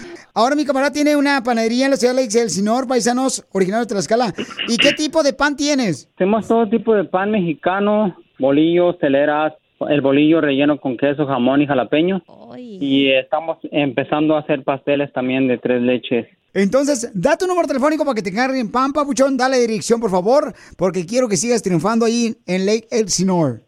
[0.34, 3.94] Ahora mi camarada tiene una panadería en la ciudad de Lake Elsinore, paisanos, originarios de
[3.94, 4.32] Tlaxcala.
[4.68, 6.08] ¿Y qué tipo de pan tienes?
[6.14, 9.54] Hacemos todo tipo de pan mexicano, bolillos, teleras,
[9.88, 12.22] el bolillo relleno con queso, jamón y jalapeño.
[12.56, 16.26] Y estamos empezando a hacer pasteles también de tres leches.
[16.52, 19.36] Entonces, da tu número telefónico para que te carguen pan, papuchón.
[19.36, 23.60] Dale dirección, por favor, porque quiero que sigas triunfando ahí en Lake Elsinore.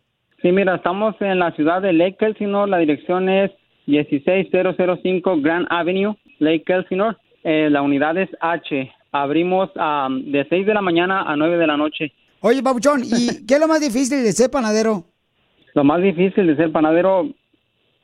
[0.43, 3.53] Sí, mira, estamos en la ciudad de Lake Elsinore, la dirección es
[3.87, 7.17] 16005 Grand Avenue, Lake Elsinore.
[7.45, 8.93] Eh, la unidad es H.
[9.13, 12.13] Abrimos am, de 6 de la mañana a 9 de la noche.
[12.41, 15.05] Oye, Papuchón, ¿y qué es lo más difícil de ser panadero?
[15.75, 17.29] Lo más difícil de ser panadero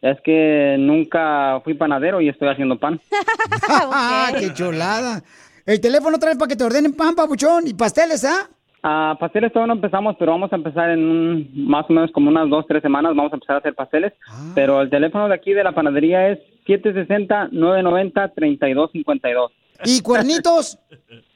[0.00, 3.00] es que nunca fui panadero y estoy haciendo pan.
[3.68, 5.22] ¡Ah, qué chulada!
[5.66, 8.48] El teléfono otra vez para que te ordenen pan, Papuchón, y pasteles, ¿ah?
[8.82, 12.30] Ah, pasteles todavía no empezamos, pero vamos a empezar en un- más o menos como
[12.30, 13.14] unas dos, tres semanas.
[13.14, 14.12] Vamos a empezar a hacer pasteles.
[14.54, 19.50] Pero el teléfono de aquí de la panadería es 760-990-3252.
[19.84, 20.78] ¿Y cuernitos?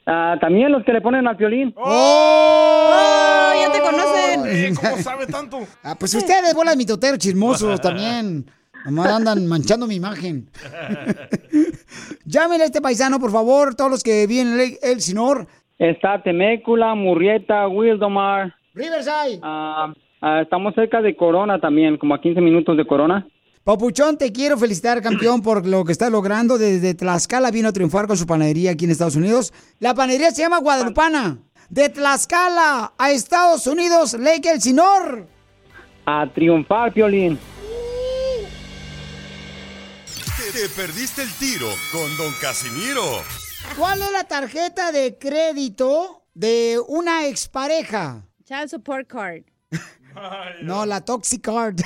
[0.05, 1.73] Ah, también los que le ponen al violín.
[1.77, 3.53] ¡Oh!
[3.57, 4.75] ya te conocen!
[4.75, 5.59] ¿Cómo sabe tanto?
[5.83, 8.45] Ah, pues ustedes, bola de mitoteros chismosos también.
[8.83, 10.49] Nomás andan manchando mi imagen.
[12.25, 15.47] Llámenle a este paisano, por favor, todos los que viven en el, el Sinor.
[15.79, 18.53] Está Temécula, Murrieta, Wildomar.
[18.73, 19.39] Riverside.
[19.41, 23.25] Ah, ah, estamos cerca de Corona también, como a 15 minutos de Corona.
[23.63, 26.57] Papuchón, te quiero felicitar, campeón, por lo que estás logrando.
[26.57, 29.53] Desde Tlaxcala vino a triunfar con su panadería aquí en Estados Unidos.
[29.79, 31.39] La panadería se llama Guadalupana.
[31.69, 35.29] De Tlaxcala a Estados Unidos, Lake Elsinor.
[36.05, 37.39] A triunfar, violín.
[40.35, 43.01] Te, te perdiste el tiro con Don Casimiro.
[43.77, 48.27] ¿Cuál es la tarjeta de crédito de una expareja?
[48.43, 49.52] Child support card.
[50.61, 51.75] No, la Toxicard.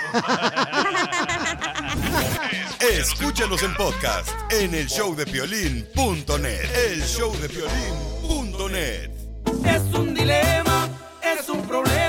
[2.79, 6.69] Escúchanos en podcast en el showdepiolín.net.
[6.89, 9.11] El showdepiolín.net.
[9.65, 10.87] Es un dilema,
[11.21, 12.06] es un problema,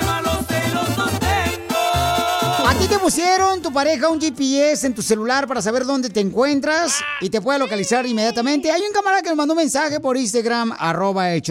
[3.08, 7.40] pusieron tu pareja un GPS en tu celular para saber dónde te encuentras y te
[7.40, 8.70] puede localizar inmediatamente?
[8.70, 11.42] Hay un camarada que me mandó un mensaje por Instagram, arroba el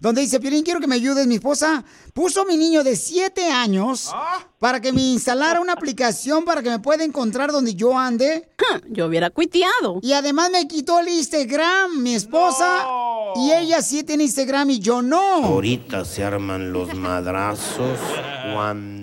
[0.00, 1.26] donde dice, Piolín, quiero que me ayudes.
[1.26, 4.10] Mi esposa puso a mi niño de 7 años
[4.58, 8.48] para que me instalara una aplicación para que me pueda encontrar donde yo ande.
[8.88, 10.00] Yo hubiera cuiteado.
[10.02, 12.86] Y además me quitó el Instagram, mi esposa.
[13.36, 15.44] Y ella sí tiene Instagram y yo no.
[15.44, 17.98] Ahorita se arman los madrazos
[18.54, 19.01] cuando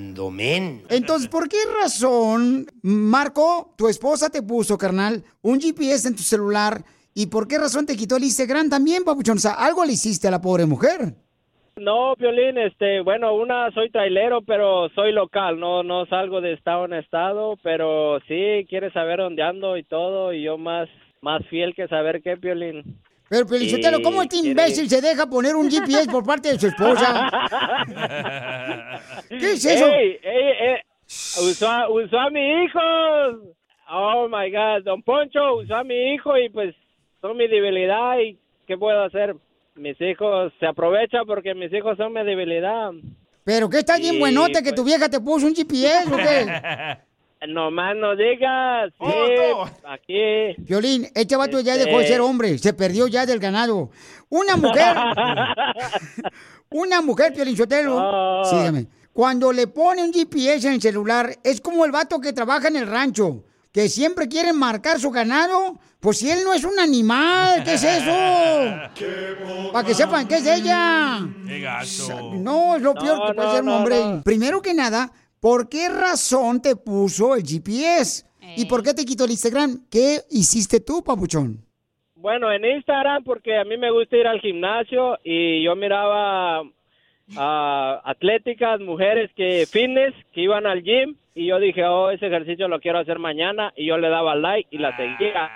[0.89, 6.83] Entonces, ¿por qué razón, Marco, tu esposa te puso, carnal, un GPS en tu celular?
[7.13, 9.37] ¿Y por qué razón te quitó el Instagram también, papuchón?
[9.37, 11.15] O sea, algo le hiciste a la pobre mujer.
[11.79, 16.83] No, Violín, este, bueno, una soy trailero, pero soy local, no no salgo de estado
[16.83, 20.89] en estado, pero sí quiere saber dónde ando y todo, y yo más
[21.21, 22.99] más fiel que saber qué, Violín.
[23.29, 27.29] Pero, Pelichotelo, ¿cómo este imbécil se deja poner un GPS por parte de su esposa?
[29.29, 29.85] ¿Qué es eso?
[29.85, 30.75] Ey, ey, ey,
[31.07, 32.79] usó, a, usó a mi hijo.
[33.91, 36.75] Oh my God, Don Poncho usó a mi hijo y pues
[37.21, 39.35] son mi debilidad y ¿qué puedo hacer?
[39.75, 42.91] Mis hijos se aprovechan porque mis hijos son mi debilidad.
[43.43, 44.75] ¿Pero qué está bien buenote que pues.
[44.75, 46.97] tu vieja te puso un GPS o qué?
[47.47, 48.91] No más no digas.
[48.99, 50.55] Sí, aquí.
[50.57, 53.89] Violín, este vato ya dejó de ser hombre, se perdió ya del ganado.
[54.27, 54.95] Una mujer,
[56.69, 61.85] una mujer, Piolín Sotelo, sígame, cuando le pone un GPS en el celular, es como
[61.85, 66.29] el vato que trabaja en el rancho, que siempre quiere marcar su ganado, pues si
[66.29, 68.11] él no es un animal, ¿qué es eso?
[69.73, 71.19] Para que sepan qué es ella.
[71.47, 72.31] ¡Qué gacho!
[72.35, 74.03] No, es lo peor No, que puede no, ser un no, hombre.
[74.03, 74.21] no.
[74.23, 78.25] Primero que nada, ¿por qué razón te puso el GPS?
[78.55, 79.85] ¿Y por qué te quitó el Instagram?
[79.91, 81.59] ¿Qué hiciste tú, papuchón?
[82.15, 86.63] Bueno, en Instagram porque a mí me gusta ir al gimnasio y yo miraba
[87.37, 92.67] a atléticas, mujeres que fitness, que iban al gym y yo dije, oh, ese ejercicio
[92.67, 95.49] lo quiero hacer mañana y yo le daba like y la seguía.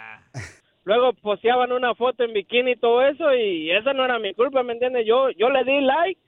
[0.86, 4.64] Luego posteaban una foto en bikini y todo eso y esa no era mi culpa,
[4.64, 5.06] ¿me entiendes?
[5.06, 6.20] Yo, yo le di like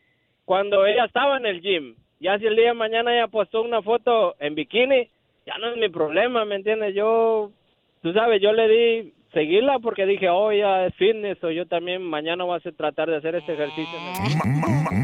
[0.45, 1.95] cuando ella estaba en el gym.
[2.19, 5.10] Ya si el día de mañana ella postó una foto en bikini,
[5.45, 6.95] ya no es mi problema, ¿me entiendes?
[6.95, 7.51] Yo,
[8.01, 12.01] tú sabes, yo le di seguirla porque dije, oh, ya es fitness, o yo también
[12.01, 13.99] mañana voy a tratar de hacer este ejercicio.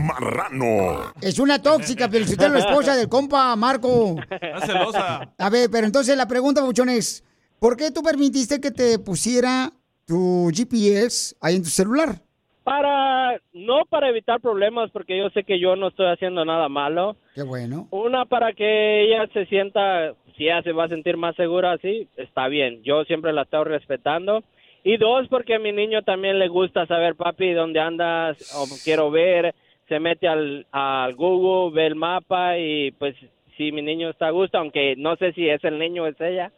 [0.07, 1.11] Marrano.
[1.21, 4.15] Es una tóxica, pero si usted es la esposa del compa Marco.
[4.29, 5.33] Está celosa.
[5.37, 7.23] A ver, pero entonces la pregunta, papuchón, es,
[7.59, 9.71] ¿por qué tú permitiste que te pusiera
[10.05, 12.21] tu GPS ahí en tu celular?
[12.63, 13.20] Para,
[13.53, 17.15] no para evitar problemas, porque yo sé que yo no estoy haciendo nada malo.
[17.35, 17.87] Qué bueno.
[17.91, 22.07] Una, para que ella se sienta, si ella se va a sentir más segura así,
[22.17, 22.83] está bien.
[22.83, 24.43] Yo siempre la estoy respetando.
[24.83, 29.11] Y dos, porque a mi niño también le gusta saber, papi, dónde andas, o quiero
[29.11, 29.53] ver,
[29.87, 33.15] se mete al, al Google, ve el mapa y pues
[33.57, 36.19] si mi niño está a gusto, aunque no sé si es el niño o es
[36.19, 36.51] ella.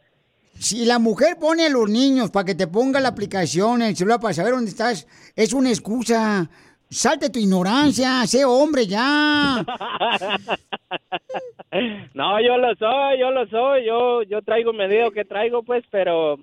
[0.58, 3.96] Si la mujer pone a los niños para que te ponga la aplicación en el
[3.96, 6.48] celular para saber dónde estás, es una excusa.
[6.94, 9.64] Salte tu ignorancia, sé hombre ya.
[12.14, 16.38] No, yo lo soy, yo lo soy, yo yo traigo medido que traigo, pues, pero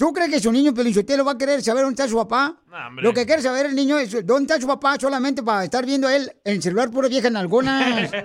[0.00, 2.56] ¿Tú crees que su niño Pelinchotelo va a querer saber dónde está su papá?
[3.02, 6.08] Lo que quiere saber el niño es dónde está su papá solamente para estar viendo
[6.08, 8.10] a él en el celular pura vieja en algunas.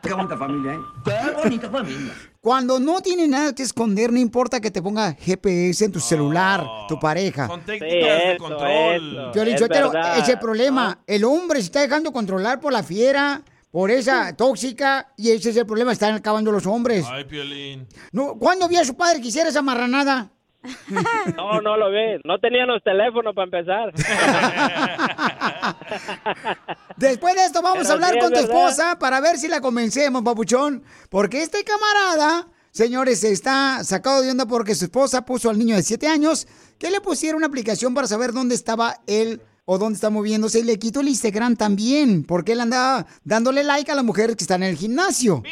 [0.00, 0.78] Qué bonita familia, ¿eh?
[1.04, 2.12] Qué bonita familia.
[2.40, 6.64] Cuando no tiene nada que esconder, no importa que te ponga GPS en tu celular,
[6.86, 7.48] tu pareja.
[7.48, 9.30] Son técnicas de control.
[9.32, 10.12] Piolín es Sotelo, verdad.
[10.12, 11.00] ese es el problema.
[11.04, 13.42] El hombre se está dejando controlar por la fiera,
[13.76, 17.04] por esa tóxica, y ese es el problema, están acabando los hombres.
[17.10, 17.86] Ay, Piolín.
[18.10, 20.30] No, ¿Cuándo vio a su padre que hiciera esa marranada?
[21.36, 22.18] no, no lo ve.
[22.24, 23.92] No teníamos teléfono para empezar.
[26.96, 28.64] Después de esto vamos Pero a hablar sí, con es tu verdad.
[28.64, 30.82] esposa para ver si la convencemos, papuchón.
[31.10, 35.82] Porque este camarada, señores, está sacado de onda porque su esposa puso al niño de
[35.82, 36.48] 7 años
[36.78, 40.62] que le pusiera una aplicación para saber dónde estaba él o dónde está moviéndose y
[40.62, 44.62] le quitó el Instagram también porque él andaba dándole like a las mujeres que están
[44.62, 45.42] en el gimnasio.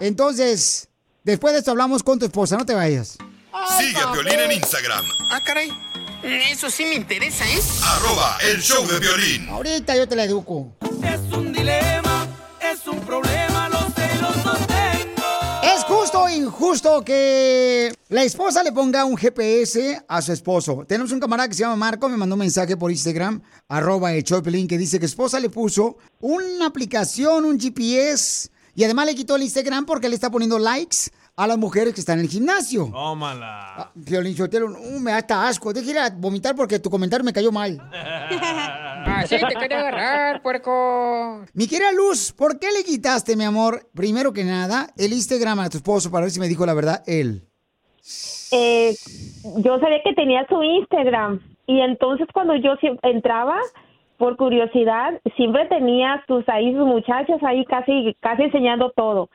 [0.00, 0.88] Entonces,
[1.22, 3.18] después de esto hablamos con tu esposa, no te vayas.
[3.78, 5.70] Sigue a Piolín en Instagram, Ah, caray.
[6.22, 7.60] Eso sí me interesa, ¿eh?
[7.84, 9.48] arroba el show de violín.
[9.48, 10.72] Ahorita yo te la educo.
[11.02, 12.26] Es un dilema,
[12.60, 15.22] es un problema, los celos los tengo.
[15.64, 20.84] ¿Es justo o injusto que la esposa le ponga un GPS a su esposo?
[20.86, 24.22] Tenemos un camarada que se llama Marco, me mandó un mensaje por Instagram, arroba el
[24.22, 29.14] Choplin, que dice que su esposa le puso una aplicación, un GPS, y además le
[29.14, 32.30] quitó el Instagram porque le está poniendo likes a las mujeres que están en el
[32.30, 32.90] gimnasio.
[32.92, 33.90] Tómala.
[33.94, 35.72] Violín Sotelo, uh, me da hasta asco.
[35.72, 37.80] Deja ir a vomitar porque tu comentario me cayó mal.
[39.06, 41.46] Así te quería agarrar, puerco.
[41.54, 45.70] Mi querida Luz, ¿por qué le quitaste, mi amor, primero que nada, el Instagram a
[45.70, 47.48] tu esposo para ver si me dijo la verdad él?
[48.52, 48.94] Eh,
[49.58, 53.58] yo sabía que tenía su Instagram y entonces cuando yo entraba
[54.18, 59.28] por curiosidad siempre tenía sus ahí sus muchachas ahí casi casi enseñando todo.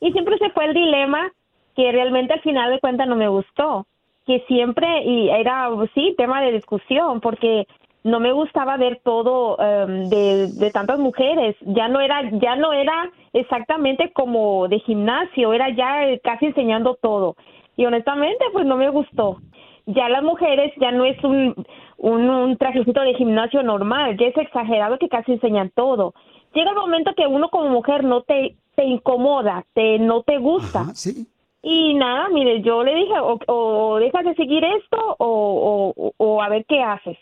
[0.00, 1.30] Y siempre se fue el dilema
[1.76, 3.86] que realmente al final de cuentas no me gustó
[4.26, 7.66] que siempre y era sí tema de discusión porque
[8.02, 11.56] no me gustaba ver todo em, de, de tantas mujeres.
[11.60, 17.36] Ya no era ya no era exactamente como de gimnasio era ya casi enseñando todo
[17.76, 19.38] y honestamente pues no me gustó
[19.86, 21.54] ya las mujeres ya no es un,
[21.98, 26.14] un, un trajecito de gimnasio normal, ya es exagerado que casi enseñan todo.
[26.54, 30.94] Llega el momento que uno como mujer no te, te incomoda, te, no te gusta.
[30.94, 31.26] sí.
[31.66, 36.42] Y nada, mire, yo le dije, o, o dejas de seguir esto o, o, o
[36.42, 37.16] a ver qué haces.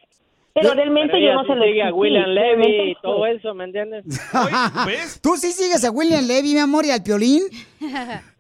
[0.53, 3.55] Pero realmente Pero yo no sí se lo sigue a William Levy y todo eso,
[3.55, 4.05] ¿me entiendes?
[5.23, 7.43] ¿Tú sí sigues a William Levy, mi amor, y al Piolín?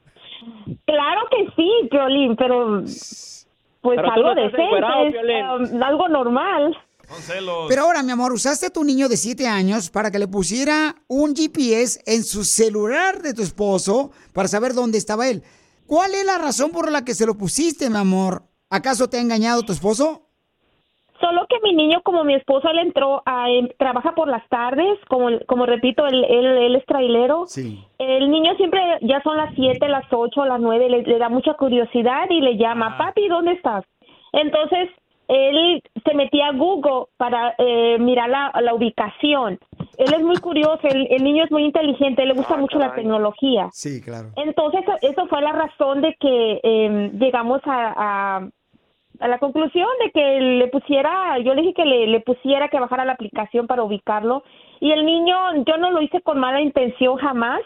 [0.86, 5.76] Claro que sí, Piolín, pero pues Pero algo decente, Piolín.
[5.76, 6.76] um, algo normal.
[7.68, 10.96] Pero ahora, mi amor, usaste a tu niño de 7 años para que le pusiera
[11.08, 15.42] un GPS en su celular de tu esposo para saber dónde estaba él.
[15.86, 18.44] ¿Cuál es la razón por la que se lo pusiste, mi amor?
[18.70, 20.28] ¿Acaso te ha engañado tu esposo?
[21.22, 24.98] Solo que mi niño, como mi esposo, él entró a, em, trabaja por las tardes,
[25.08, 27.44] como, como repito, él, él, él es trailero.
[27.46, 27.80] Sí.
[27.98, 31.54] El niño siempre, ya son las 7, las 8, las 9, le, le da mucha
[31.54, 33.84] curiosidad y le llama, papi, ¿dónde estás?
[34.32, 34.88] Entonces,
[35.28, 39.58] él se metía a Google para eh, mirar la, la ubicación.
[39.96, 43.68] Él es muy curioso, el, el niño es muy inteligente, le gusta mucho la tecnología.
[43.72, 44.30] Sí, claro.
[44.36, 48.48] Entonces, eso fue la razón de que eh, llegamos a, a,
[49.22, 52.80] a la conclusión de que le pusiera, yo le dije que le, le pusiera que
[52.80, 54.42] bajara la aplicación para ubicarlo.
[54.80, 57.60] Y el niño, yo no lo hice con mala intención jamás,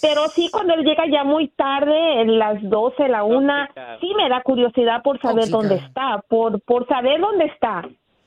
[0.00, 3.68] pero sí cuando él llega ya muy tarde, en las 12, la una,
[4.00, 7.82] sí me da curiosidad por saber dónde está, por, por saber dónde está.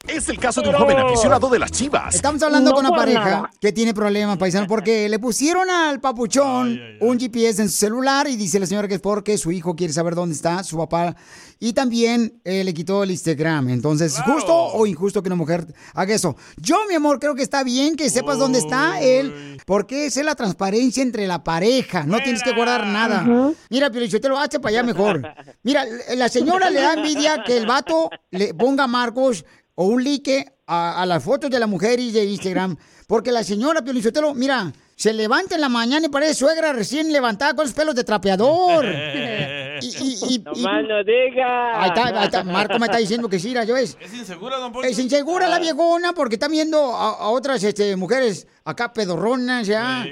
[0.06, 2.14] Es el caso de un joven aficionado de las chivas.
[2.14, 3.52] Estamos hablando No con una pareja nada.
[3.62, 8.36] que tiene problemas, paisano, porque le pusieron al papuchón un GPS en su celular y
[8.36, 11.16] dice la señora que es porque su hijo quiere saber dónde está su papá
[11.58, 13.70] y también eh, le quitó el Instagram.
[13.70, 16.36] Entonces, ¿justo o injusto que una mujer haga eso?
[16.58, 20.36] Yo, mi amor, creo que está bien que sepas dónde está él, porque es la
[20.36, 22.04] transparencia entre la pareja.
[22.04, 23.54] No tienes que guardar nada.
[23.70, 25.22] Mira, Piolichotelo, hazte para allá mejor.
[25.64, 25.86] Mira,
[26.18, 29.46] la señora le da envidia que el vato le ponga a Marcos
[29.76, 32.76] o un like a, a las fotos de la mujer y de Instagram.
[33.08, 37.54] Porque la señora Piolichotelo, mira, se levanta en la mañana y parece suegra recién levantada
[37.56, 38.86] con los pelos de trapeador.
[39.82, 41.82] Y, y, y- No y- más no diga.
[41.82, 43.98] ahí está, ahí está, Marco me está diciendo que sí, la yo es.
[44.00, 44.88] ¿Es insegura, don Poncho?
[44.88, 50.06] Es insegura la viejona porque está viendo a, a otras este, mujeres acá pedorronas ya.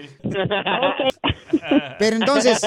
[1.99, 2.59] Pero entonces,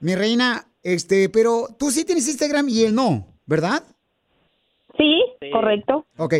[0.00, 3.82] mi reina, este, pero tú sí tienes Instagram y él no, ¿verdad?
[4.98, 5.22] Sí,
[5.52, 6.06] Correcto.
[6.18, 6.34] Ok.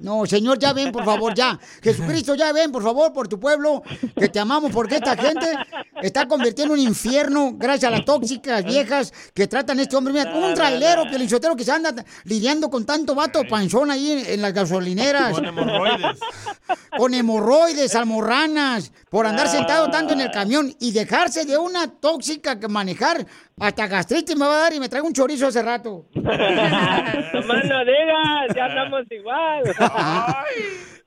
[0.00, 1.58] No, Señor, ya ven, por favor, ya.
[1.82, 3.82] Jesucristo, ya ven, por favor, por tu pueblo,
[4.16, 5.46] que te amamos, porque esta gente
[6.02, 10.12] está convirtiendo en un infierno gracias a las tóxicas viejas que tratan a este hombre.
[10.12, 11.92] Mira, como un trailero, piolichotero, que se anda
[12.24, 15.32] lidiando con tanto vato panzón ahí en, en las gasolineras.
[15.32, 16.18] Con hemorroides.
[16.96, 22.58] Con hemorroides, almorranas, por andar sentado tanto en el camión y dejarse de una tóxica
[22.60, 23.26] que manejar.
[23.60, 26.06] Hasta gastritis me va a dar y me traigo un chorizo hace rato.
[26.14, 29.62] Nomás no digas, ya estamos igual.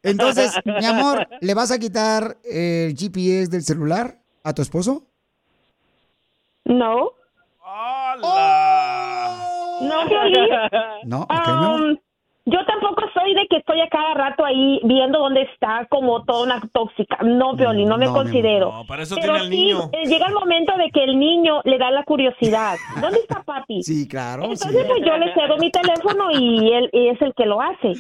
[0.04, 5.04] Entonces, mi amor, ¿le vas a quitar el GPS del celular a tu esposo?
[6.66, 7.12] No.
[9.82, 10.50] No, Piolín.
[11.06, 11.82] No, ok, mi amor.
[11.82, 11.98] Um,
[12.46, 16.44] yo tampoco soy de que estoy a cada rato ahí viendo dónde está como toda
[16.44, 17.18] una tóxica.
[17.24, 18.72] No, Piolín, no me no, considero.
[18.72, 19.90] No, para eso Pero tiene al sí, niño.
[19.94, 22.78] eh, llega el momento de que el niño le da la curiosidad.
[23.00, 23.84] ¿Dónde está papi?
[23.84, 24.44] Sí, claro.
[24.44, 27.94] Entonces, pues yo le cedo mi teléfono y él y es el que lo hace.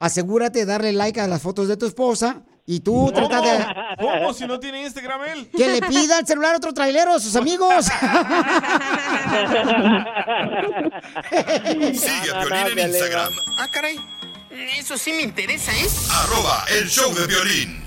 [0.00, 3.66] Asegúrate de darle like a las fotos de tu esposa y tú trata de
[3.98, 5.50] ¿Cómo si no tiene Instagram él?
[5.50, 7.86] que le pida el celular a otro trailero a sus amigos.
[11.94, 13.32] Sigue a Piolín en Instagram.
[13.58, 13.96] Ah, caray.
[14.78, 15.86] Eso sí me interesa, ¿eh?
[16.10, 17.82] Arroba el show de violín.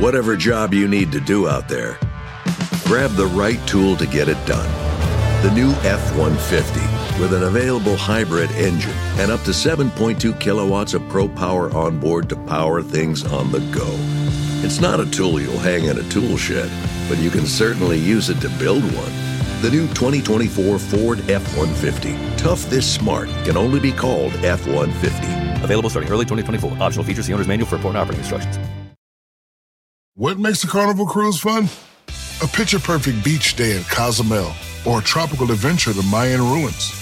[0.00, 1.96] Whatever job you need to do out there,
[2.86, 4.68] grab the right tool to get it done.
[5.42, 6.80] The new F 150
[7.22, 12.28] with an available hybrid engine and up to 7.2 kilowatts of pro power on board
[12.28, 13.86] to power things on the go.
[14.66, 16.68] It's not a tool you'll hang in a tool shed,
[17.08, 19.12] but you can certainly use it to build one.
[19.62, 22.18] The new 2024 Ford F 150.
[22.36, 25.62] Tough this smart can only be called F 150.
[25.62, 26.82] Available starting early 2024.
[26.82, 28.58] Optional features, the owner's manual for important operating instructions.
[30.14, 31.68] What makes a carnival cruise fun?
[32.42, 34.52] A picture perfect beach day in Cozumel
[34.84, 37.01] or a tropical adventure to Mayan ruins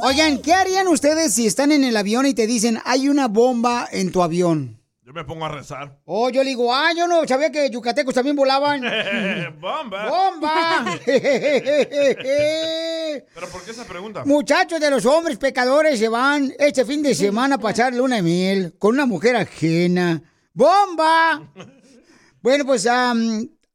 [0.00, 3.88] Oigan, ¿qué harían ustedes si están en el avión y te dicen hay una bomba
[3.90, 4.80] en tu avión?
[5.02, 5.98] Yo me pongo a rezar.
[6.04, 8.80] Oh, yo le digo, ah, yo no sabía que yucatecos también volaban.
[9.60, 10.08] ¡Bomba!
[10.08, 10.98] ¡Bomba!
[11.04, 11.18] ¿Pero
[13.50, 14.24] por qué esa pregunta?
[14.24, 18.22] Muchachos de los hombres pecadores se van este fin de semana a pasar luna de
[18.22, 20.22] miel con una mujer ajena.
[20.52, 21.50] ¡Bomba!
[22.40, 22.86] Bueno, pues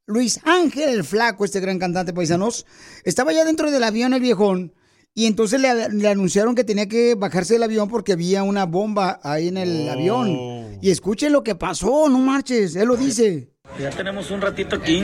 [0.05, 2.65] Luis Ángel el Flaco, este gran cantante paisanos,
[3.03, 4.73] estaba ya dentro del avión el viejón
[5.15, 9.19] y entonces le, le anunciaron que tenía que bajarse del avión porque había una bomba
[9.23, 10.79] ahí en el avión.
[10.81, 13.52] Y escuchen lo que pasó, no marches, él lo dice.
[13.79, 15.03] Ya tenemos un ratito aquí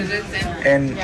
[0.64, 0.96] en,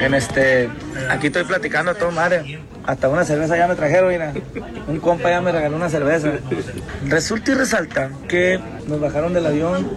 [0.00, 0.68] en este,
[1.10, 2.60] aquí estoy platicando a todo madre.
[2.86, 4.32] Hasta una cerveza ya me trajeron, mira.
[4.86, 6.32] Un compa ya me regaló una cerveza.
[7.04, 9.90] Resulta y resalta que nos bajaron del avión,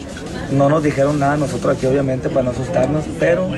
[0.51, 3.49] no nos dijeron nada nosotros aquí obviamente para no asustarnos, pero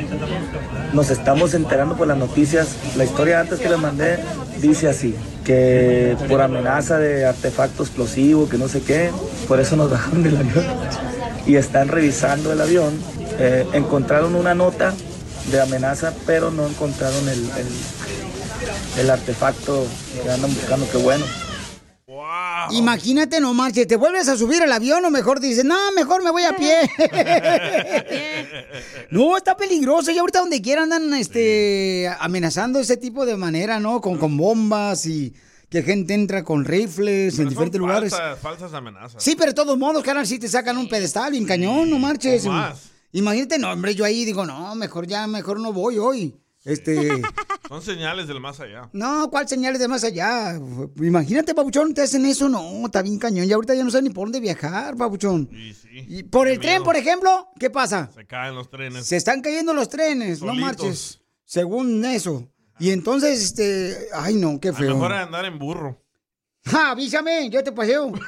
[0.93, 2.75] nos estamos enterando por las noticias.
[2.95, 4.19] La historia antes que les mandé
[4.59, 9.09] dice así, que por amenaza de artefacto explosivo, que no sé qué,
[9.47, 10.65] por eso nos bajaron del avión.
[11.47, 12.93] Y están revisando el avión
[13.39, 14.93] eh, encontraron una nota
[15.51, 19.85] de amenaza, pero no encontraron el, el, el artefacto
[20.21, 21.25] que andan buscando, qué bueno.
[22.71, 26.31] Imagínate, no marches, te vuelves a subir al avión o mejor dices, no, mejor me
[26.31, 26.77] voy a pie.
[29.09, 34.01] no, está peligroso y ahorita donde quiera andan este, amenazando ese tipo de manera, ¿no?
[34.01, 35.33] Con, con bombas y
[35.69, 38.13] que gente entra con rifles en diferentes lugares.
[38.41, 39.21] Falsas, amenazas.
[39.21, 42.45] Sí, pero de todos modos, carnal, sí te sacan un pedestal bien cañón, no marches.
[42.45, 42.92] Más.
[43.13, 46.35] Imagínate, no, hombre, yo ahí digo, no, mejor ya, mejor no voy hoy.
[46.65, 47.09] Este,
[47.67, 48.89] Son señales del más allá.
[48.93, 50.59] no, ¿cuál señales de más allá?
[51.01, 53.45] Imagínate, papuchón, te hacen eso, no, está bien cañón.
[53.45, 55.49] Y ahorita ya no sabes ni por dónde viajar, papuchón.
[55.91, 58.09] Y por el tren, por ejemplo, ¿qué pasa?
[58.15, 59.05] Se caen los trenes.
[59.05, 61.19] Se están cayendo los trenes, no marches.
[61.45, 62.49] Según eso.
[62.79, 64.95] Y entonces, este, ay no, qué A feo.
[64.95, 66.01] mejor andar en burro.
[66.65, 67.49] ¡Ja, avísame!
[67.49, 68.11] Yo te paseo.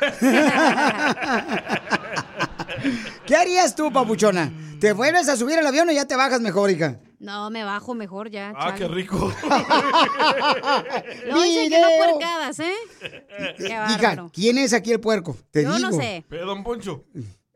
[3.25, 4.51] ¿Qué harías tú, papuchona?
[4.86, 6.99] ¿Te vuelves a subir al avión o ya te bajas mejor, hija?
[7.17, 8.53] No, me bajo mejor ya.
[8.55, 9.17] Ah, qué rico.
[11.25, 12.73] Luego dicen que no puercadas, ¿eh?
[13.57, 14.27] Qué Hija.
[14.31, 15.36] ¿quién es aquí el puerco?
[15.49, 15.89] Te Yo digo.
[15.89, 16.23] no sé.
[16.29, 17.03] Pero, don Poncho.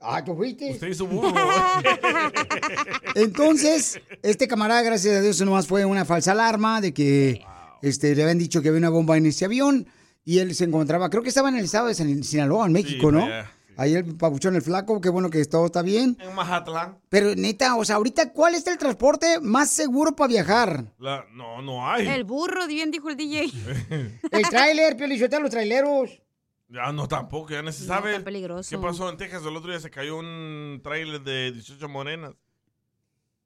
[0.02, 0.72] Ah, ¿tú fuiste?
[0.72, 1.32] Usted hizo burro.
[3.16, 7.46] Entonces, este camarada, gracias a Dios, nomás fue una falsa alarma de que
[7.84, 9.86] este, le habían dicho que había una bomba en ese avión
[10.26, 13.12] y él se encontraba, creo que estaba en el estado de San- Sinaloa, en México,
[13.12, 13.26] ¿no?
[13.26, 16.18] allá, Ahí el papuchón, el flaco, qué bueno que todo está bien.
[16.20, 16.98] En Mazatlán.
[17.08, 20.94] Pero neta, o sea, ahorita, ¿cuál es el transporte más seguro para viajar?
[21.00, 22.06] La- no, no hay.
[22.06, 23.46] El burro, bien dijo el DJ.
[24.32, 26.22] El tráiler, Pio Lizotelo, los traileros.
[26.68, 28.12] Ya no tampoco, ya no se sabe.
[28.12, 28.70] está peligroso.
[28.70, 29.44] ¿Qué pasó en Texas?
[29.46, 32.34] El otro día se cayó un trailer de 18 morenas.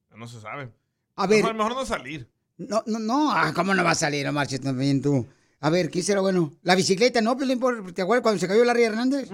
[0.09, 0.71] Ya No se sabe.
[1.15, 1.43] A ver.
[1.43, 2.27] Mejor, mejor no salir.
[2.57, 4.25] No, no, no, ah, ¿cómo no va a salir?
[4.25, 5.27] No marches también tú.
[5.64, 6.51] A ver, ¿qué será bueno?
[6.64, 7.38] La bicicleta, ¿no?
[7.38, 9.30] ¿Te acuerdas cuando se cayó Larry Hernández?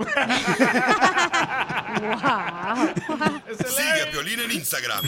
[3.67, 5.03] Sigue a Piolín en Instagram.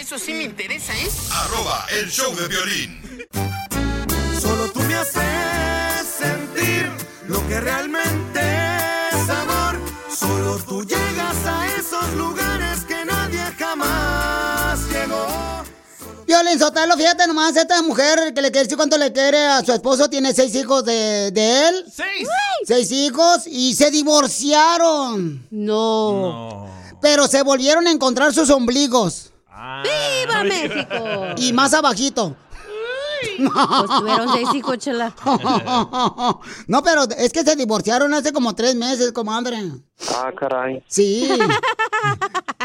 [0.00, 1.08] Eso sí me interesa, ¿eh?
[1.30, 3.00] Arroba el show de violín.
[4.40, 6.90] Solo tú me haces sentir
[7.28, 8.40] lo que realmente
[9.12, 9.78] es amor.
[10.12, 12.47] Solo tú llegas a esos lugares
[16.28, 19.72] Violín Sotelo, fíjate nomás, esta mujer que le quiere decir cuánto le quiere a su
[19.72, 21.84] esposo, tiene seis hijos de, de él.
[21.90, 22.28] ¡Seis!
[22.66, 25.46] Seis hijos y se divorciaron.
[25.50, 26.68] No.
[27.00, 29.32] Pero se volvieron a encontrar sus ombligos.
[29.82, 31.34] ¡Viva México!
[31.38, 32.36] Y más abajito.
[33.36, 35.12] Pues tuvieron seis hijos, chela.
[36.66, 39.58] No, pero es que se divorciaron hace como tres meses, comadre.
[40.10, 40.82] Ah, caray.
[40.86, 41.28] Sí.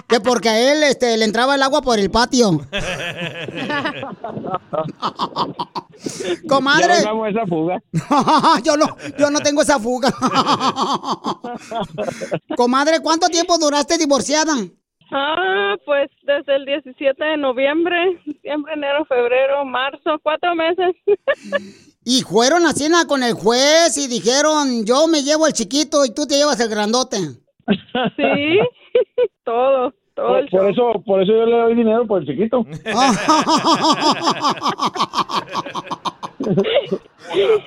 [0.08, 2.62] que porque a él este, le entraba el agua por el patio.
[6.48, 7.02] Comadre.
[7.02, 7.82] Ya logramos esa fuga.
[8.64, 10.14] yo, no, yo no tengo esa fuga.
[12.58, 14.54] Comadre, ¿cuánto tiempo duraste divorciada?
[15.16, 20.96] Ah, pues desde el 17 de noviembre, diciembre, enero, febrero, marzo, cuatro meses.
[22.06, 26.14] Y fueron a cena con el juez y dijeron, yo me llevo el chiquito y
[26.14, 27.18] tú te llevas el grandote.
[28.18, 28.60] Sí,
[29.46, 32.66] todo, todo el Por, por eso, por eso yo le doy dinero por el chiquito.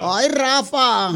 [0.01, 1.11] Ay, Rafa.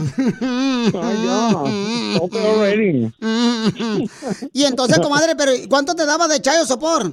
[4.52, 7.12] y entonces, comadre, pero ¿cuánto te daba de chayo sopor?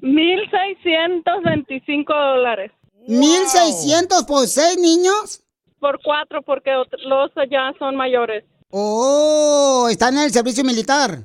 [0.00, 2.72] 1.625 dólares.
[3.08, 5.42] ¿1600 por seis niños?
[5.80, 6.70] Por cuatro, porque
[7.04, 8.44] los ya son mayores.
[8.70, 11.24] Oh, están en el servicio militar.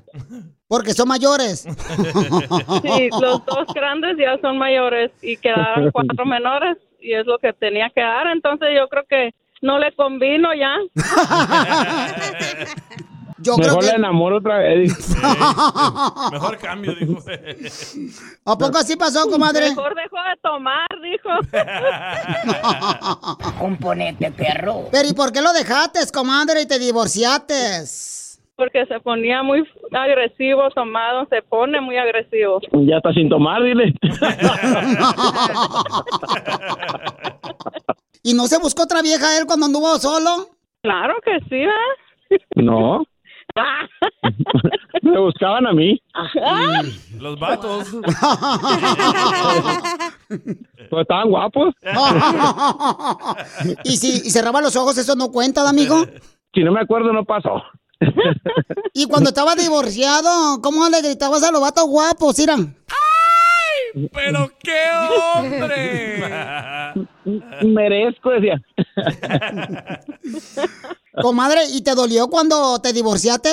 [0.68, 1.62] Porque son mayores.
[1.62, 7.54] Sí, los dos grandes ya son mayores y quedaron cuatro menores y es lo que
[7.54, 8.28] tenía que dar.
[8.28, 10.76] Entonces yo creo que no le convino ya.
[13.40, 15.16] Yo Mejor la enamoro otra vez.
[16.32, 17.24] Mejor cambio, dijo.
[18.46, 19.70] ¿A poco así pasó, comadre?
[19.70, 21.30] Mejor dejó de tomar, dijo.
[23.60, 24.86] Componente, perro.
[24.92, 27.84] Pero ¿y por qué lo dejaste, comadre, y te divorciaste?
[28.58, 32.60] Porque se ponía muy agresivo, tomado, se pone muy agresivo.
[32.88, 33.94] Ya está sin tomar, dile.
[38.24, 40.48] ¿Y no se buscó otra vieja él cuando anduvo solo?
[40.82, 41.76] Claro que sí, ¿verdad?
[42.56, 43.04] No.
[45.04, 46.02] Me buscaban a mí.
[47.20, 47.96] Los vatos.
[50.90, 51.74] Pues estaban guapos.
[53.84, 56.06] ¿Y si y cerraba los ojos, eso no cuenta, amigo?
[56.54, 57.62] Si no me acuerdo, no pasó.
[58.94, 62.76] Y cuando estaba divorciado, ¿cómo le gritabas a los vatos guapos, Irán?
[64.14, 64.84] ¡Pero qué
[65.36, 66.24] hombre!
[67.66, 68.62] Merezco, decía.
[71.22, 73.50] Comadre, ¿y te dolió cuando te divorciaste?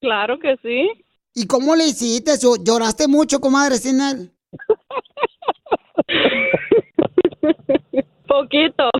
[0.00, 0.88] Claro que sí.
[1.34, 2.32] ¿Y cómo le hiciste?
[2.32, 4.32] ¿Llo- ¿Lloraste mucho, comadre, sin él?
[8.26, 8.90] Poquito.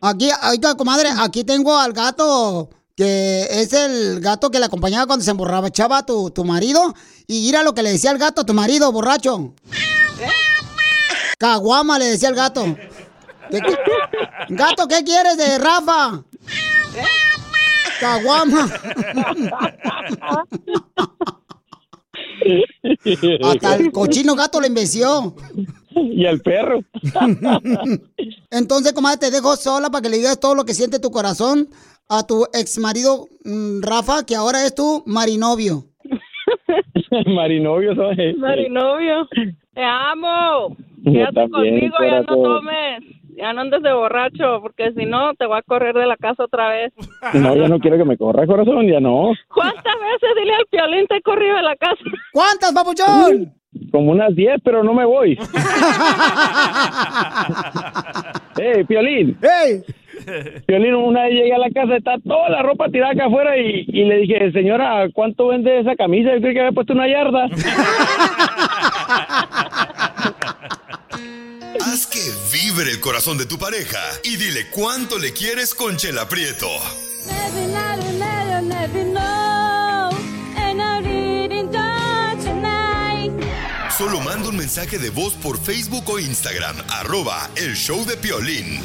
[0.00, 2.70] Aquí, ahorita, comadre, aquí tengo al gato,
[3.02, 6.94] que es el gato que le acompañaba cuando se emborrachaba tu, tu marido.
[7.26, 9.54] Y mira lo que le decía al gato a tu marido, borracho.
[11.38, 12.64] Caguama le decía al gato.
[13.50, 13.76] ¿Qué- qué-
[14.50, 16.22] Gato, ¿qué quieres de Rafa?
[18.00, 18.70] Caguama.
[23.42, 25.34] Hasta el cochino gato le enveció.
[25.94, 26.80] Y el perro.
[28.50, 31.68] Entonces, comadre, te dejo sola para que le digas todo lo que siente tu corazón
[32.08, 33.26] a tu ex marido
[33.80, 35.84] Rafa, que ahora es tu marinovio.
[37.26, 38.34] Marinovio soy.
[38.34, 39.28] Marinovio,
[39.74, 40.76] te amo.
[41.04, 43.02] Yo Quédate también, conmigo, ya no tomes.
[43.36, 46.44] Ya no andes de borracho, porque si no, te voy a correr de la casa
[46.44, 46.92] otra vez.
[47.32, 49.32] No, ya no quiero que me corra, corazón, ya no.
[49.48, 52.02] ¿Cuántas veces dile al piolín te he corrido de la casa?
[52.32, 53.54] ¿Cuántas, papuchón?
[53.90, 55.38] Como unas 10, pero no me voy.
[58.58, 59.38] ¡Ey, Piolín!
[59.42, 59.82] ¡Ey!
[60.68, 63.84] Violín, una vez llegué a la casa, está toda la ropa tirada acá afuera y,
[63.84, 66.34] le dije, señora, ¿cuánto vende esa camisa?
[66.34, 67.46] Yo creo que había puesto una yarda.
[71.80, 72.20] Haz que
[72.52, 76.68] vibre el corazón de tu pareja y dile cuánto le quieres con Chela Prieto.
[83.98, 88.80] Solo manda un mensaje de voz por Facebook o Instagram, arroba el show de Piolín.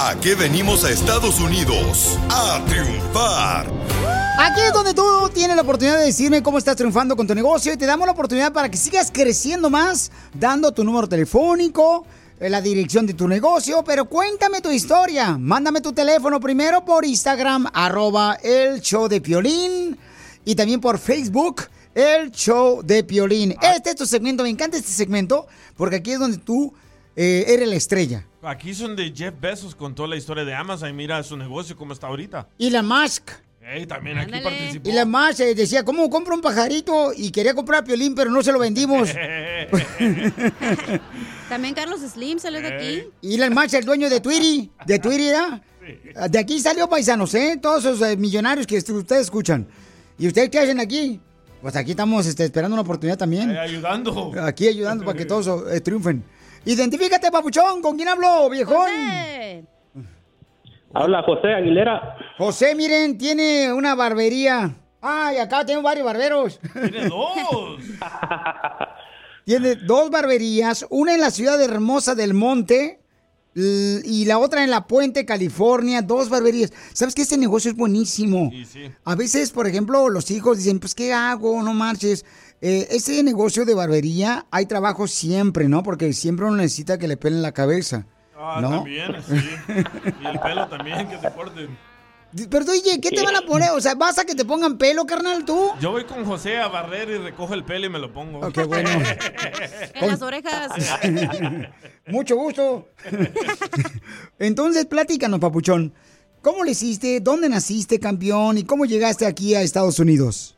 [0.00, 2.16] ¿A qué venimos a Estados Unidos?
[2.30, 3.66] A triunfar.
[4.38, 5.02] Aquí es donde tú
[5.34, 8.12] tienes la oportunidad de decirme cómo estás triunfando con tu negocio y te damos la
[8.12, 12.06] oportunidad para que sigas creciendo más, dando tu número telefónico,
[12.38, 15.36] eh, la dirección de tu negocio, pero cuéntame tu historia.
[15.36, 19.98] Mándame tu teléfono primero por Instagram, arroba el show de Piolín,
[20.44, 23.56] y también por Facebook, el show de Piolín.
[23.60, 26.72] Este es tu segmento, me encanta este segmento, porque aquí es donde tú
[27.20, 28.24] eh, eres la estrella.
[28.42, 31.92] Aquí son de Jeff Bezos contó la historia de Amazon y mira su negocio cómo
[31.92, 32.48] está ahorita.
[32.60, 33.32] Elon Musk.
[33.60, 34.88] Ey, también aquí participó.
[34.88, 37.12] Elon Musk eh, decía, ¿cómo compro un pajarito?
[37.16, 39.08] Y quería comprar Piolín, pero no se lo vendimos.
[41.48, 43.02] También Carlos Slim salió de aquí.
[43.20, 45.60] Elon Musk, el dueño de Twitter, de Twitter, ¿ah?
[46.28, 47.58] De aquí salió paisanos, ¿eh?
[47.60, 49.66] Todos esos eh, millonarios que ustedes escuchan.
[50.18, 51.20] ¿Y ustedes qué hacen aquí?
[51.60, 53.50] Pues aquí estamos este, esperando una oportunidad también.
[53.50, 54.32] Eh, ayudando.
[54.40, 56.22] Aquí ayudando para que todos eh, triunfen.
[56.68, 58.90] Identifícate, papuchón, ¿con quién hablo, viejón?
[60.92, 62.14] Habla José Aguilera.
[62.36, 64.76] José, miren, tiene una barbería.
[65.00, 66.60] Ay, acá tengo varios barberos.
[66.74, 67.80] Tiene dos.
[69.46, 73.00] Tiene dos barberías, una en la ciudad hermosa del Monte
[73.54, 76.70] y la otra en La Puente, California, dos barberías.
[76.92, 78.52] ¿Sabes que este negocio es buenísimo?
[79.04, 81.62] A veces, por ejemplo, los hijos dicen, pues, ¿qué hago?
[81.62, 82.26] No marches.
[82.60, 85.82] Eh, ese negocio de barbería hay trabajo siempre, ¿no?
[85.82, 88.06] Porque siempre uno necesita que le pelen la cabeza.
[88.36, 88.70] Ah, ¿no?
[88.70, 89.34] también, sí.
[90.22, 91.76] Y el pelo también, que te corten.
[92.50, 93.70] Pero oye, ¿qué te van a poner?
[93.70, 95.70] O sea, ¿vas a que te pongan pelo, carnal, tú?
[95.80, 98.40] Yo voy con José a barrer y recojo el pelo y me lo pongo.
[98.40, 98.90] Oh, qué bueno.
[99.94, 100.70] En las orejas.
[102.06, 102.88] Mucho gusto.
[104.38, 105.94] Entonces, platícanos, papuchón.
[106.42, 107.20] ¿Cómo le hiciste?
[107.20, 108.58] ¿Dónde naciste, campeón?
[108.58, 110.57] ¿Y cómo llegaste aquí a Estados Unidos?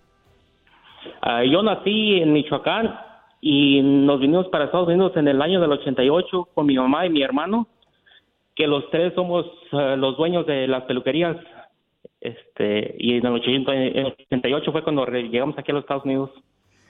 [1.23, 2.99] Ah, yo nací en Michoacán
[3.41, 7.11] y nos vinimos para Estados Unidos en el año del 88 con mi mamá y
[7.11, 7.67] mi hermano,
[8.55, 11.37] que los tres somos ah, los dueños de las peluquerías.
[12.21, 16.05] Este, y en el 80 en el 88 fue cuando llegamos aquí a los Estados
[16.05, 16.31] Unidos.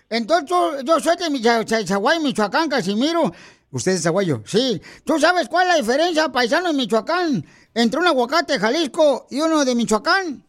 [0.09, 0.51] Entonces,
[0.85, 3.31] yo, soy de Chaguay, Michoacán, Casimiro.
[3.71, 4.41] ¿Usted es Zaguayo?
[4.45, 4.81] Sí.
[5.05, 9.41] ¿Tú sabes cuál es la diferencia, paisano, en Michoacán, entre un aguacate de Jalisco y
[9.41, 10.43] uno de Michoacán?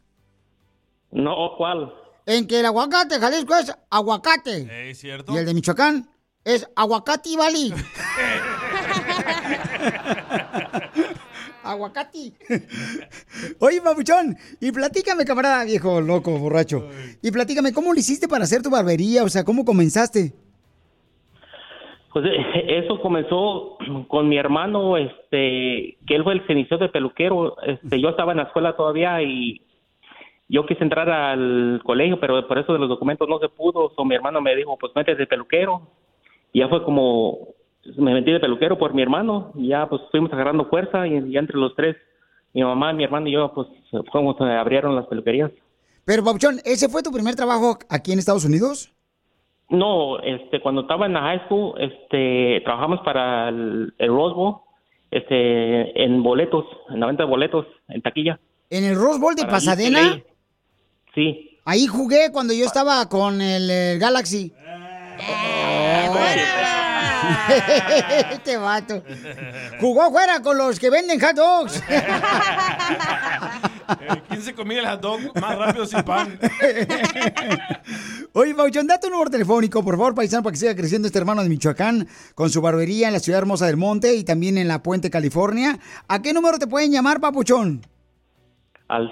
[1.12, 1.94] No, ¿cuál?
[2.26, 4.90] En que el aguacate de Jalisco es aguacate.
[4.90, 5.34] ¿Es cierto?
[5.34, 6.10] Y el de Michoacán
[6.44, 7.74] es aguacate y bali.
[11.64, 12.34] aguacate.
[13.60, 16.88] Oye, papuchón, y platícame, camarada viejo, loco, borracho.
[17.22, 19.24] Y platícame, ¿cómo lo hiciste para hacer tu barbería?
[19.24, 20.34] O sea, ¿cómo comenzaste?
[22.14, 26.78] Pues eh, eso comenzó con mi hermano, este, que él fue el que se inició
[26.78, 27.56] de peluquero.
[27.62, 29.62] Este, yo estaba en la escuela todavía y
[30.52, 33.94] yo quise entrar al colegio, pero por eso de los documentos no se pudo.
[33.96, 35.88] So, mi hermano me dijo, pues métete de peluquero.
[36.52, 37.48] Y ya fue como,
[37.96, 39.54] me metí de peluquero por mi hermano.
[39.56, 41.96] Y ya pues fuimos agarrando fuerza y ya entre los tres,
[42.54, 43.70] mi mamá, mi hermano y yo, pues
[44.12, 45.52] fuimos, eh, abrieron las peluquerías.
[46.04, 48.94] Pero, papuchón, ¿ese fue tu primer trabajo aquí en Estados Unidos?
[49.70, 54.56] No, este, cuando estaba en la high school, este, trabajamos para el, el Rose Bowl,
[55.12, 58.38] este, en boletos, en la venta de boletos, en taquilla.
[58.70, 60.22] En el Rose Bowl de Para Pasadena.
[61.14, 61.60] Sí.
[61.66, 64.54] Ahí jugué cuando yo estaba con el, eh, Galaxy.
[68.32, 69.04] este vato.
[69.80, 71.84] Jugó fuera con los que venden hot dogs.
[74.00, 76.40] Eh, ¿Quién se comía el hot dog más rápido sin pan?
[78.32, 81.44] Oye, Pauchón, da tu número telefónico, por favor, paisano, para que siga creciendo este hermano
[81.44, 84.82] de Michoacán con su barbería en la ciudad hermosa del Monte y también en La
[84.82, 85.78] Puente, California.
[86.08, 87.82] ¿A qué número te pueden llamar, papuchón?
[88.88, 89.12] Al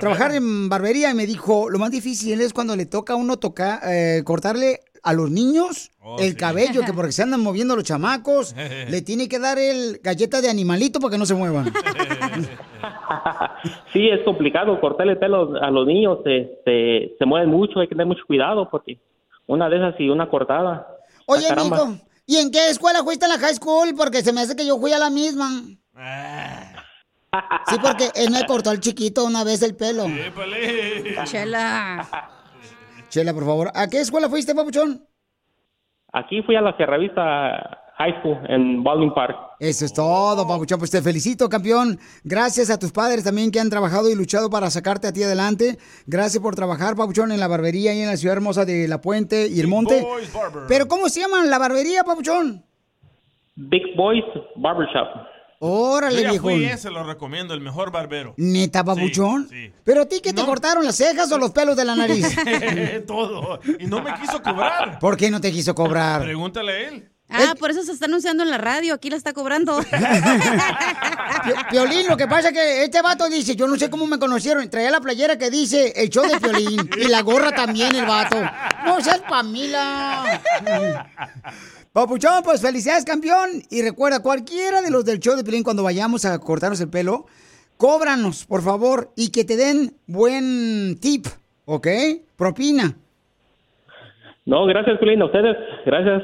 [0.01, 1.11] trabajar en barbería?
[1.11, 4.81] Y me dijo, lo más difícil es cuando le toca a uno tocar, eh, cortarle
[5.05, 6.37] a los niños Oh, el sí.
[6.37, 8.55] cabello, que porque se andan moviendo los chamacos,
[8.89, 11.71] le tiene que dar el galleta de animalito para que no se muevan.
[13.93, 18.07] Sí, es complicado cortarle pelo a los niños, este, se mueven mucho, hay que tener
[18.07, 18.99] mucho cuidado porque
[19.47, 20.87] una de esas y una cortada.
[21.27, 23.95] Oye, Ah, mijo, ¿y en qué escuela fuiste en la high school?
[23.97, 25.49] Porque se me hace que yo fui a la misma.
[27.69, 30.05] Sí, porque él me cortó al chiquito una vez el pelo.
[31.25, 32.09] Chela.
[33.09, 33.71] Chela, por favor.
[33.75, 35.05] ¿A qué escuela fuiste, papuchón?
[36.13, 39.37] Aquí fui a la Sierra Vista High School en Baldwin Park.
[39.59, 40.79] Eso es todo, papuchón.
[40.79, 41.99] Pues te felicito, campeón.
[42.25, 45.77] Gracias a tus padres también que han trabajado y luchado para sacarte a ti adelante.
[46.07, 49.49] Gracias por trabajar, papuchón, en la barbería y en la ciudad hermosa de La Puente
[49.49, 50.01] y El Monte.
[50.01, 50.63] Boys Barber.
[50.67, 52.65] Pero ¿cómo se llama la barbería, papuchón?
[53.55, 54.25] Big Boys
[54.57, 55.27] Barbershop.
[55.59, 56.45] Órale, viejo.
[56.45, 58.33] fui, eh, se lo recomiendo, el mejor barbero.
[58.39, 59.47] ¿Neta, papuchón?
[59.51, 59.71] sí.
[59.85, 62.35] ¿Pero a ti qué te cortaron las cejas o los pelos de la nariz?
[63.07, 63.61] Todo.
[63.79, 64.99] Y no me quiso cobrar.
[64.99, 66.23] ¿Por qué no te quiso cobrar?
[66.23, 67.10] Pregúntale a él.
[67.33, 68.95] Ah, por eso se está anunciando en la radio.
[68.95, 69.79] Aquí la está cobrando.
[71.45, 74.19] Pi- Piolín, lo que pasa es que este vato dice, yo no sé cómo me
[74.19, 78.05] conocieron, traía la playera que dice el show de Piolín y la gorra también el
[78.07, 78.37] vato.
[78.85, 80.41] No seas Pamila.
[81.93, 86.25] Papuchón, pues felicidades campeón y recuerda, cualquiera de los del show de Piolín cuando vayamos
[86.25, 87.27] a cortarnos el pelo,
[87.77, 91.27] cóbranos, por favor, y que te den buen tip,
[91.65, 91.87] ¿ok?
[92.37, 92.95] Propina.
[94.47, 95.57] No, gracias, Piolín, a ustedes.
[95.87, 96.23] Gracias.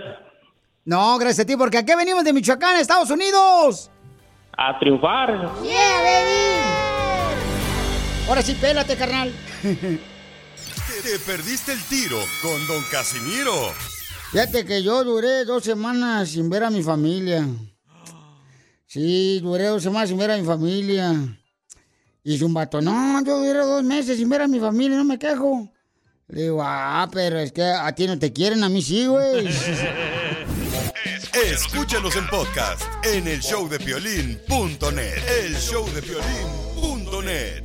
[0.87, 3.91] No, gracias a ti, porque aquí venimos de Michoacán, Estados Unidos.
[4.57, 5.33] A triunfar.
[5.65, 6.63] Yeah, baby.
[8.29, 9.33] Ahora sí, pélate, carnal.
[9.63, 13.53] Te perdiste el tiro con Don Casimiro.
[14.31, 17.45] Fíjate que yo duré dos semanas sin ver a mi familia.
[18.87, 21.13] Sí, duré dos semanas sin ver a mi familia.
[22.23, 25.19] Y un vato, no, yo duré dos meses sin ver a mi familia, no me
[25.19, 25.69] quejo.
[26.29, 29.49] Le digo, ah, pero es que a ti no te quieren, a mí sí, güey.
[31.45, 35.45] Escúchanos en podcast en el showdepiolín.net.
[35.45, 37.65] El showdepiolín.net.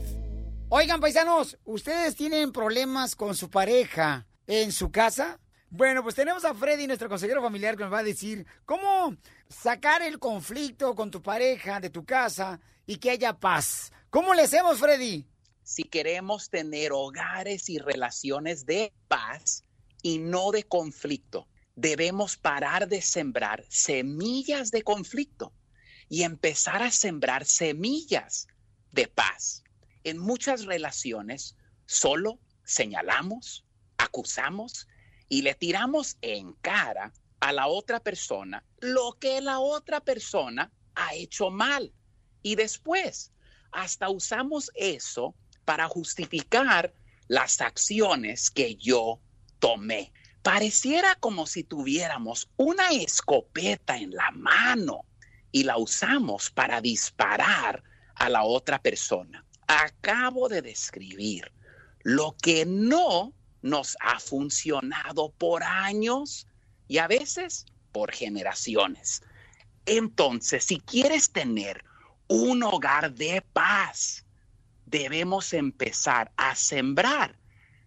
[0.70, 5.40] Oigan, paisanos, ¿ustedes tienen problemas con su pareja en su casa?
[5.70, 9.16] Bueno, pues tenemos a Freddy, nuestro consejero familiar, que nos va a decir cómo
[9.48, 13.94] sacar el conflicto con tu pareja de tu casa y que haya paz.
[14.10, 15.26] ¿Cómo le hacemos, Freddy?
[15.64, 19.64] si queremos tener hogares y relaciones de paz
[20.02, 25.54] y no de conflicto, debemos parar de sembrar semillas de conflicto
[26.10, 28.48] y empezar a sembrar semillas
[28.92, 29.64] de paz.
[30.04, 31.56] En muchas relaciones
[31.86, 33.66] solo señalamos,
[33.98, 34.88] acusamos
[35.30, 41.16] y le tiramos en cara a la otra persona lo que la otra persona ha
[41.16, 41.94] hecho mal.
[42.44, 43.32] Y después,
[43.72, 46.94] hasta usamos eso para justificar
[47.28, 49.22] las acciones que yo
[49.60, 50.12] tomé.
[50.44, 55.06] Pareciera como si tuviéramos una escopeta en la mano
[55.52, 57.84] y la usamos para disparar
[58.16, 59.46] a la otra persona.
[59.68, 61.52] Acabo de describir
[62.04, 66.48] lo que no nos ha funcionado por años
[66.88, 69.22] y a veces por generaciones.
[69.86, 71.84] Entonces, si quieres tener
[72.28, 74.26] un hogar de paz,
[74.86, 77.38] debemos empezar a sembrar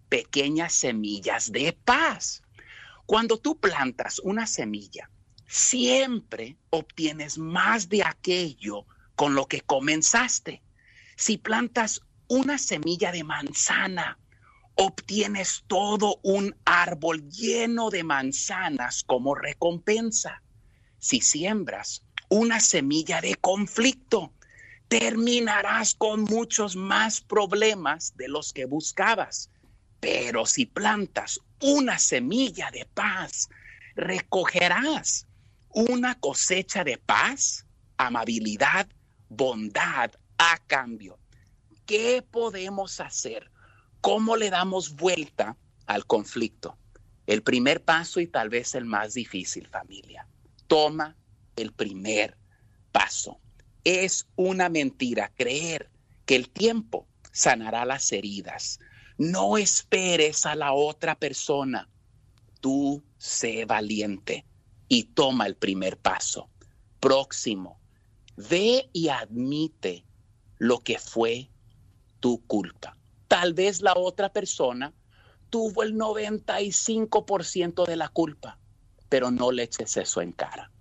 [0.09, 2.44] pequeñas semillas de paz.
[3.07, 5.11] Cuando tú plantas una semilla,
[5.47, 10.63] siempre obtienes más de aquello con lo que comenzaste.
[11.17, 14.19] Si plantas una semilla de manzana,
[14.75, 20.43] obtienes todo un árbol lleno de manzanas como recompensa.
[20.99, 24.33] Si siembras una semilla de conflicto,
[24.89, 29.51] terminarás con muchos más problemas de los que buscabas.
[30.01, 33.49] Pero si plantas una semilla de paz,
[33.97, 35.27] recogerás
[35.71, 37.65] una cosecha de paz,
[37.97, 38.87] amabilidad,
[39.31, 41.19] bondad a cambio.
[41.87, 43.51] ¿Qué podemos hacer?
[44.03, 45.57] ¿Cómo le damos vuelta
[45.87, 46.77] al conflicto?
[47.27, 50.29] El primer paso y tal vez el más difícil, familia.
[50.67, 51.17] Toma
[51.57, 52.37] el primer
[52.93, 53.41] paso.
[53.85, 55.89] Es una mentira creer
[56.27, 58.81] que el tiempo sanará las heridas.
[59.17, 61.89] No esperes a la otra persona.
[62.61, 64.45] Tú sé valiente
[64.89, 66.51] y toma el primer paso.
[67.01, 67.81] Próximo,
[68.37, 70.05] ve y admite
[70.59, 71.51] lo que fue
[72.21, 72.97] tu culpa.
[73.29, 74.95] Tal vez la otra persona
[75.51, 78.59] tuvo el 95% de la culpa,
[79.09, 80.73] pero no le eches eso en cara.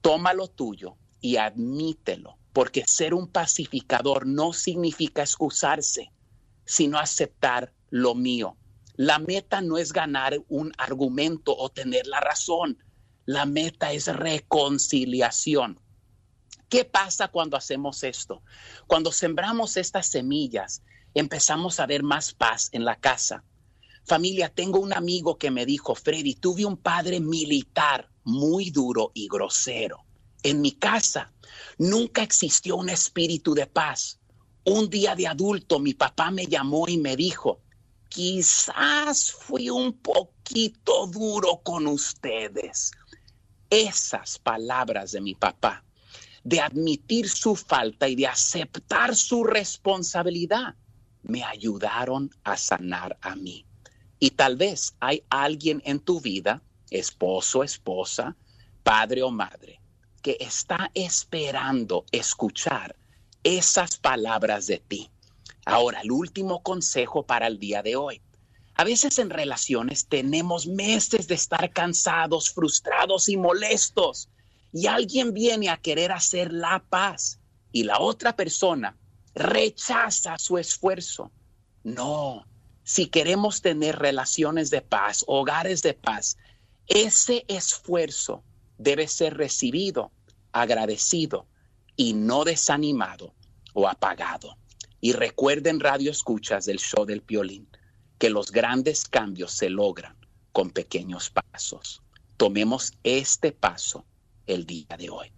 [0.00, 6.12] Toma lo tuyo y admítelo, porque ser un pacificador no significa excusarse,
[6.64, 8.56] sino aceptar lo mío.
[8.96, 12.78] La meta no es ganar un argumento o tener la razón.
[13.26, 15.80] La meta es reconciliación.
[16.68, 18.42] ¿Qué pasa cuando hacemos esto?
[18.86, 20.82] Cuando sembramos estas semillas,
[21.14, 23.44] empezamos a ver más paz en la casa.
[24.04, 29.28] Familia, tengo un amigo que me dijo, Freddy, tuve un padre militar muy duro y
[29.28, 30.04] grosero.
[30.42, 31.32] En mi casa
[31.78, 34.20] nunca existió un espíritu de paz.
[34.66, 37.60] Un día de adulto mi papá me llamó y me dijo,
[38.08, 42.92] quizás fui un poquito duro con ustedes.
[43.68, 45.84] Esas palabras de mi papá,
[46.44, 50.76] de admitir su falta y de aceptar su responsabilidad,
[51.22, 53.66] me ayudaron a sanar a mí.
[54.18, 58.34] Y tal vez hay alguien en tu vida, esposo, esposa,
[58.82, 59.78] padre o madre,
[60.22, 62.96] que está esperando escuchar
[63.44, 65.10] esas palabras de ti.
[65.66, 68.20] Ahora, el último consejo para el día de hoy.
[68.74, 74.28] A veces en relaciones tenemos meses de estar cansados, frustrados y molestos.
[74.72, 77.38] Y alguien viene a querer hacer la paz
[77.70, 78.96] y la otra persona
[79.34, 81.30] rechaza su esfuerzo.
[81.84, 82.46] No,
[82.82, 86.36] si queremos tener relaciones de paz, hogares de paz,
[86.88, 88.42] ese esfuerzo
[88.78, 90.10] debe ser recibido,
[90.50, 91.46] agradecido
[91.96, 93.34] y no desanimado
[93.72, 94.56] o apagado.
[95.00, 97.68] Y recuerden, radio escuchas del show del violín,
[98.18, 100.16] que los grandes cambios se logran
[100.52, 102.02] con pequeños pasos.
[102.36, 104.04] Tomemos este paso
[104.46, 105.32] el día de hoy.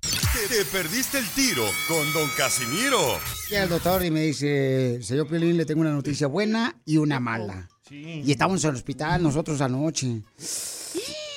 [0.49, 3.19] Te perdiste el tiro con Don Casimiro.
[3.49, 7.21] Llega el doctor y me dice, señor Piolín, le tengo una noticia buena y una
[7.21, 7.69] mala.
[7.91, 10.23] Y estamos en el hospital nosotros anoche.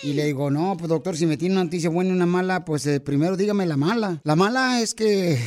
[0.01, 2.63] Y le digo, no, pues doctor, si me tiene una noticia buena y una mala,
[2.63, 4.21] pues eh, primero dígame la mala.
[4.23, 5.37] La mala es que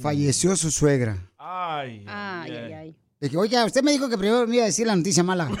[0.00, 1.30] falleció su suegra.
[1.38, 2.04] Ay.
[2.06, 2.96] Ay, ay, ay.
[3.20, 5.50] Le dije, oiga, usted me dijo que primero me iba a decir la noticia mala.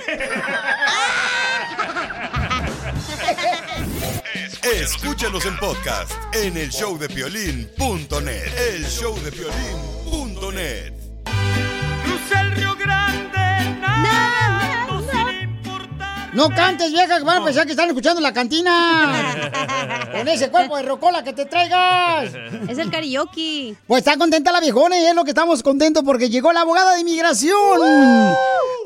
[4.80, 8.52] Escúchanos en podcast en el showdepiolín.net.
[8.74, 11.01] El showdepiolín.net.
[16.32, 19.50] No cantes, vieja, que van a pensar que están escuchando la cantina.
[20.12, 22.32] Con ese cuerpo de rocola que te traigas.
[22.68, 23.76] Es el karaoke.
[23.86, 26.94] Pues está contenta la viejona y es lo que estamos contentos porque llegó la abogada
[26.94, 28.34] de inmigración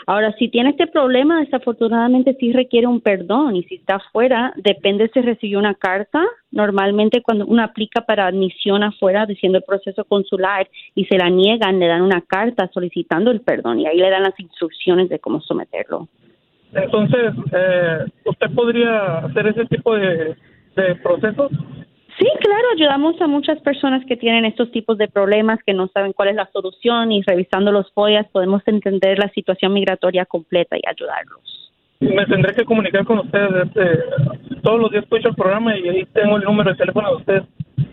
[0.06, 5.10] Ahora, si tiene este problema, desafortunadamente sí requiere un perdón y si está afuera, depende
[5.12, 6.22] si recibió una carta.
[6.50, 11.78] Normalmente cuando uno aplica para admisión afuera diciendo el proceso consular y se la niegan,
[11.78, 15.40] le dan una carta solicitando el perdón y ahí le dan las instrucciones de cómo
[15.40, 16.08] someterlo.
[16.72, 20.36] entonces eh, usted podría hacer ese tipo de
[20.76, 21.50] de procesos?
[22.18, 26.12] Sí, claro, ayudamos a muchas personas que tienen estos tipos de problemas, que no saben
[26.12, 30.82] cuál es la solución y revisando los follas podemos entender la situación migratoria completa y
[30.86, 31.72] ayudarlos.
[32.00, 33.66] Me tendré que comunicar con ustedes.
[33.66, 37.16] este, todos los días escucho el programa y ahí tengo el número de teléfono de
[37.16, 37.42] ustedes.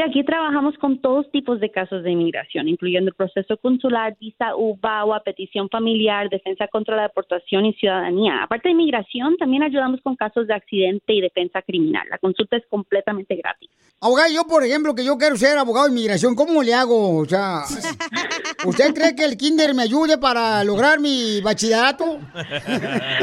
[0.00, 4.56] Sí, aquí trabajamos con todos tipos de casos de inmigración, incluyendo el proceso consular, visa
[4.56, 8.42] UBAWA, petición familiar, defensa contra la deportación y ciudadanía.
[8.44, 12.06] Aparte de inmigración, también ayudamos con casos de accidente y defensa criminal.
[12.08, 13.68] La consulta es completamente gratis.
[14.02, 17.18] Abogado, yo, por ejemplo, que yo quiero ser abogado de inmigración, ¿cómo le hago?
[17.18, 17.64] O sea,
[18.64, 22.18] ¿usted cree que el kinder me ayude para lograr mi bachillerato?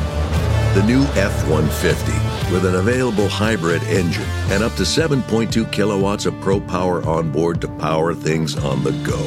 [0.74, 2.12] The new F 150
[2.52, 7.60] with an available hybrid engine and up to 7.2 kilowatts of pro power on board
[7.62, 9.18] to power things on the go.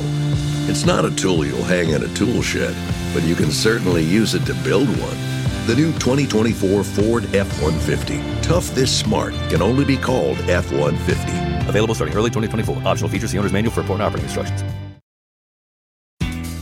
[0.70, 2.76] It's not a tool you'll hang in a tool shed,
[3.14, 5.37] but you can certainly use it to build one.
[5.68, 8.22] The new 2024 Ford F 150.
[8.42, 11.68] Tough this smart can only be called F 150.
[11.68, 12.88] Available starting early 2024.
[12.88, 14.64] Optional features the owner's manual for important operating instructions.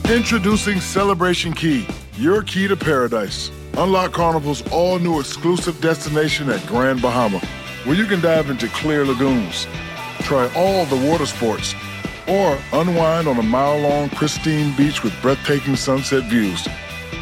[0.09, 1.85] Introducing Celebration Key,
[2.15, 3.51] your key to paradise.
[3.77, 7.37] Unlock Carnival's all new exclusive destination at Grand Bahama,
[7.83, 9.67] where you can dive into clear lagoons,
[10.21, 11.75] try all the water sports,
[12.27, 16.67] or unwind on a mile long pristine beach with breathtaking sunset views.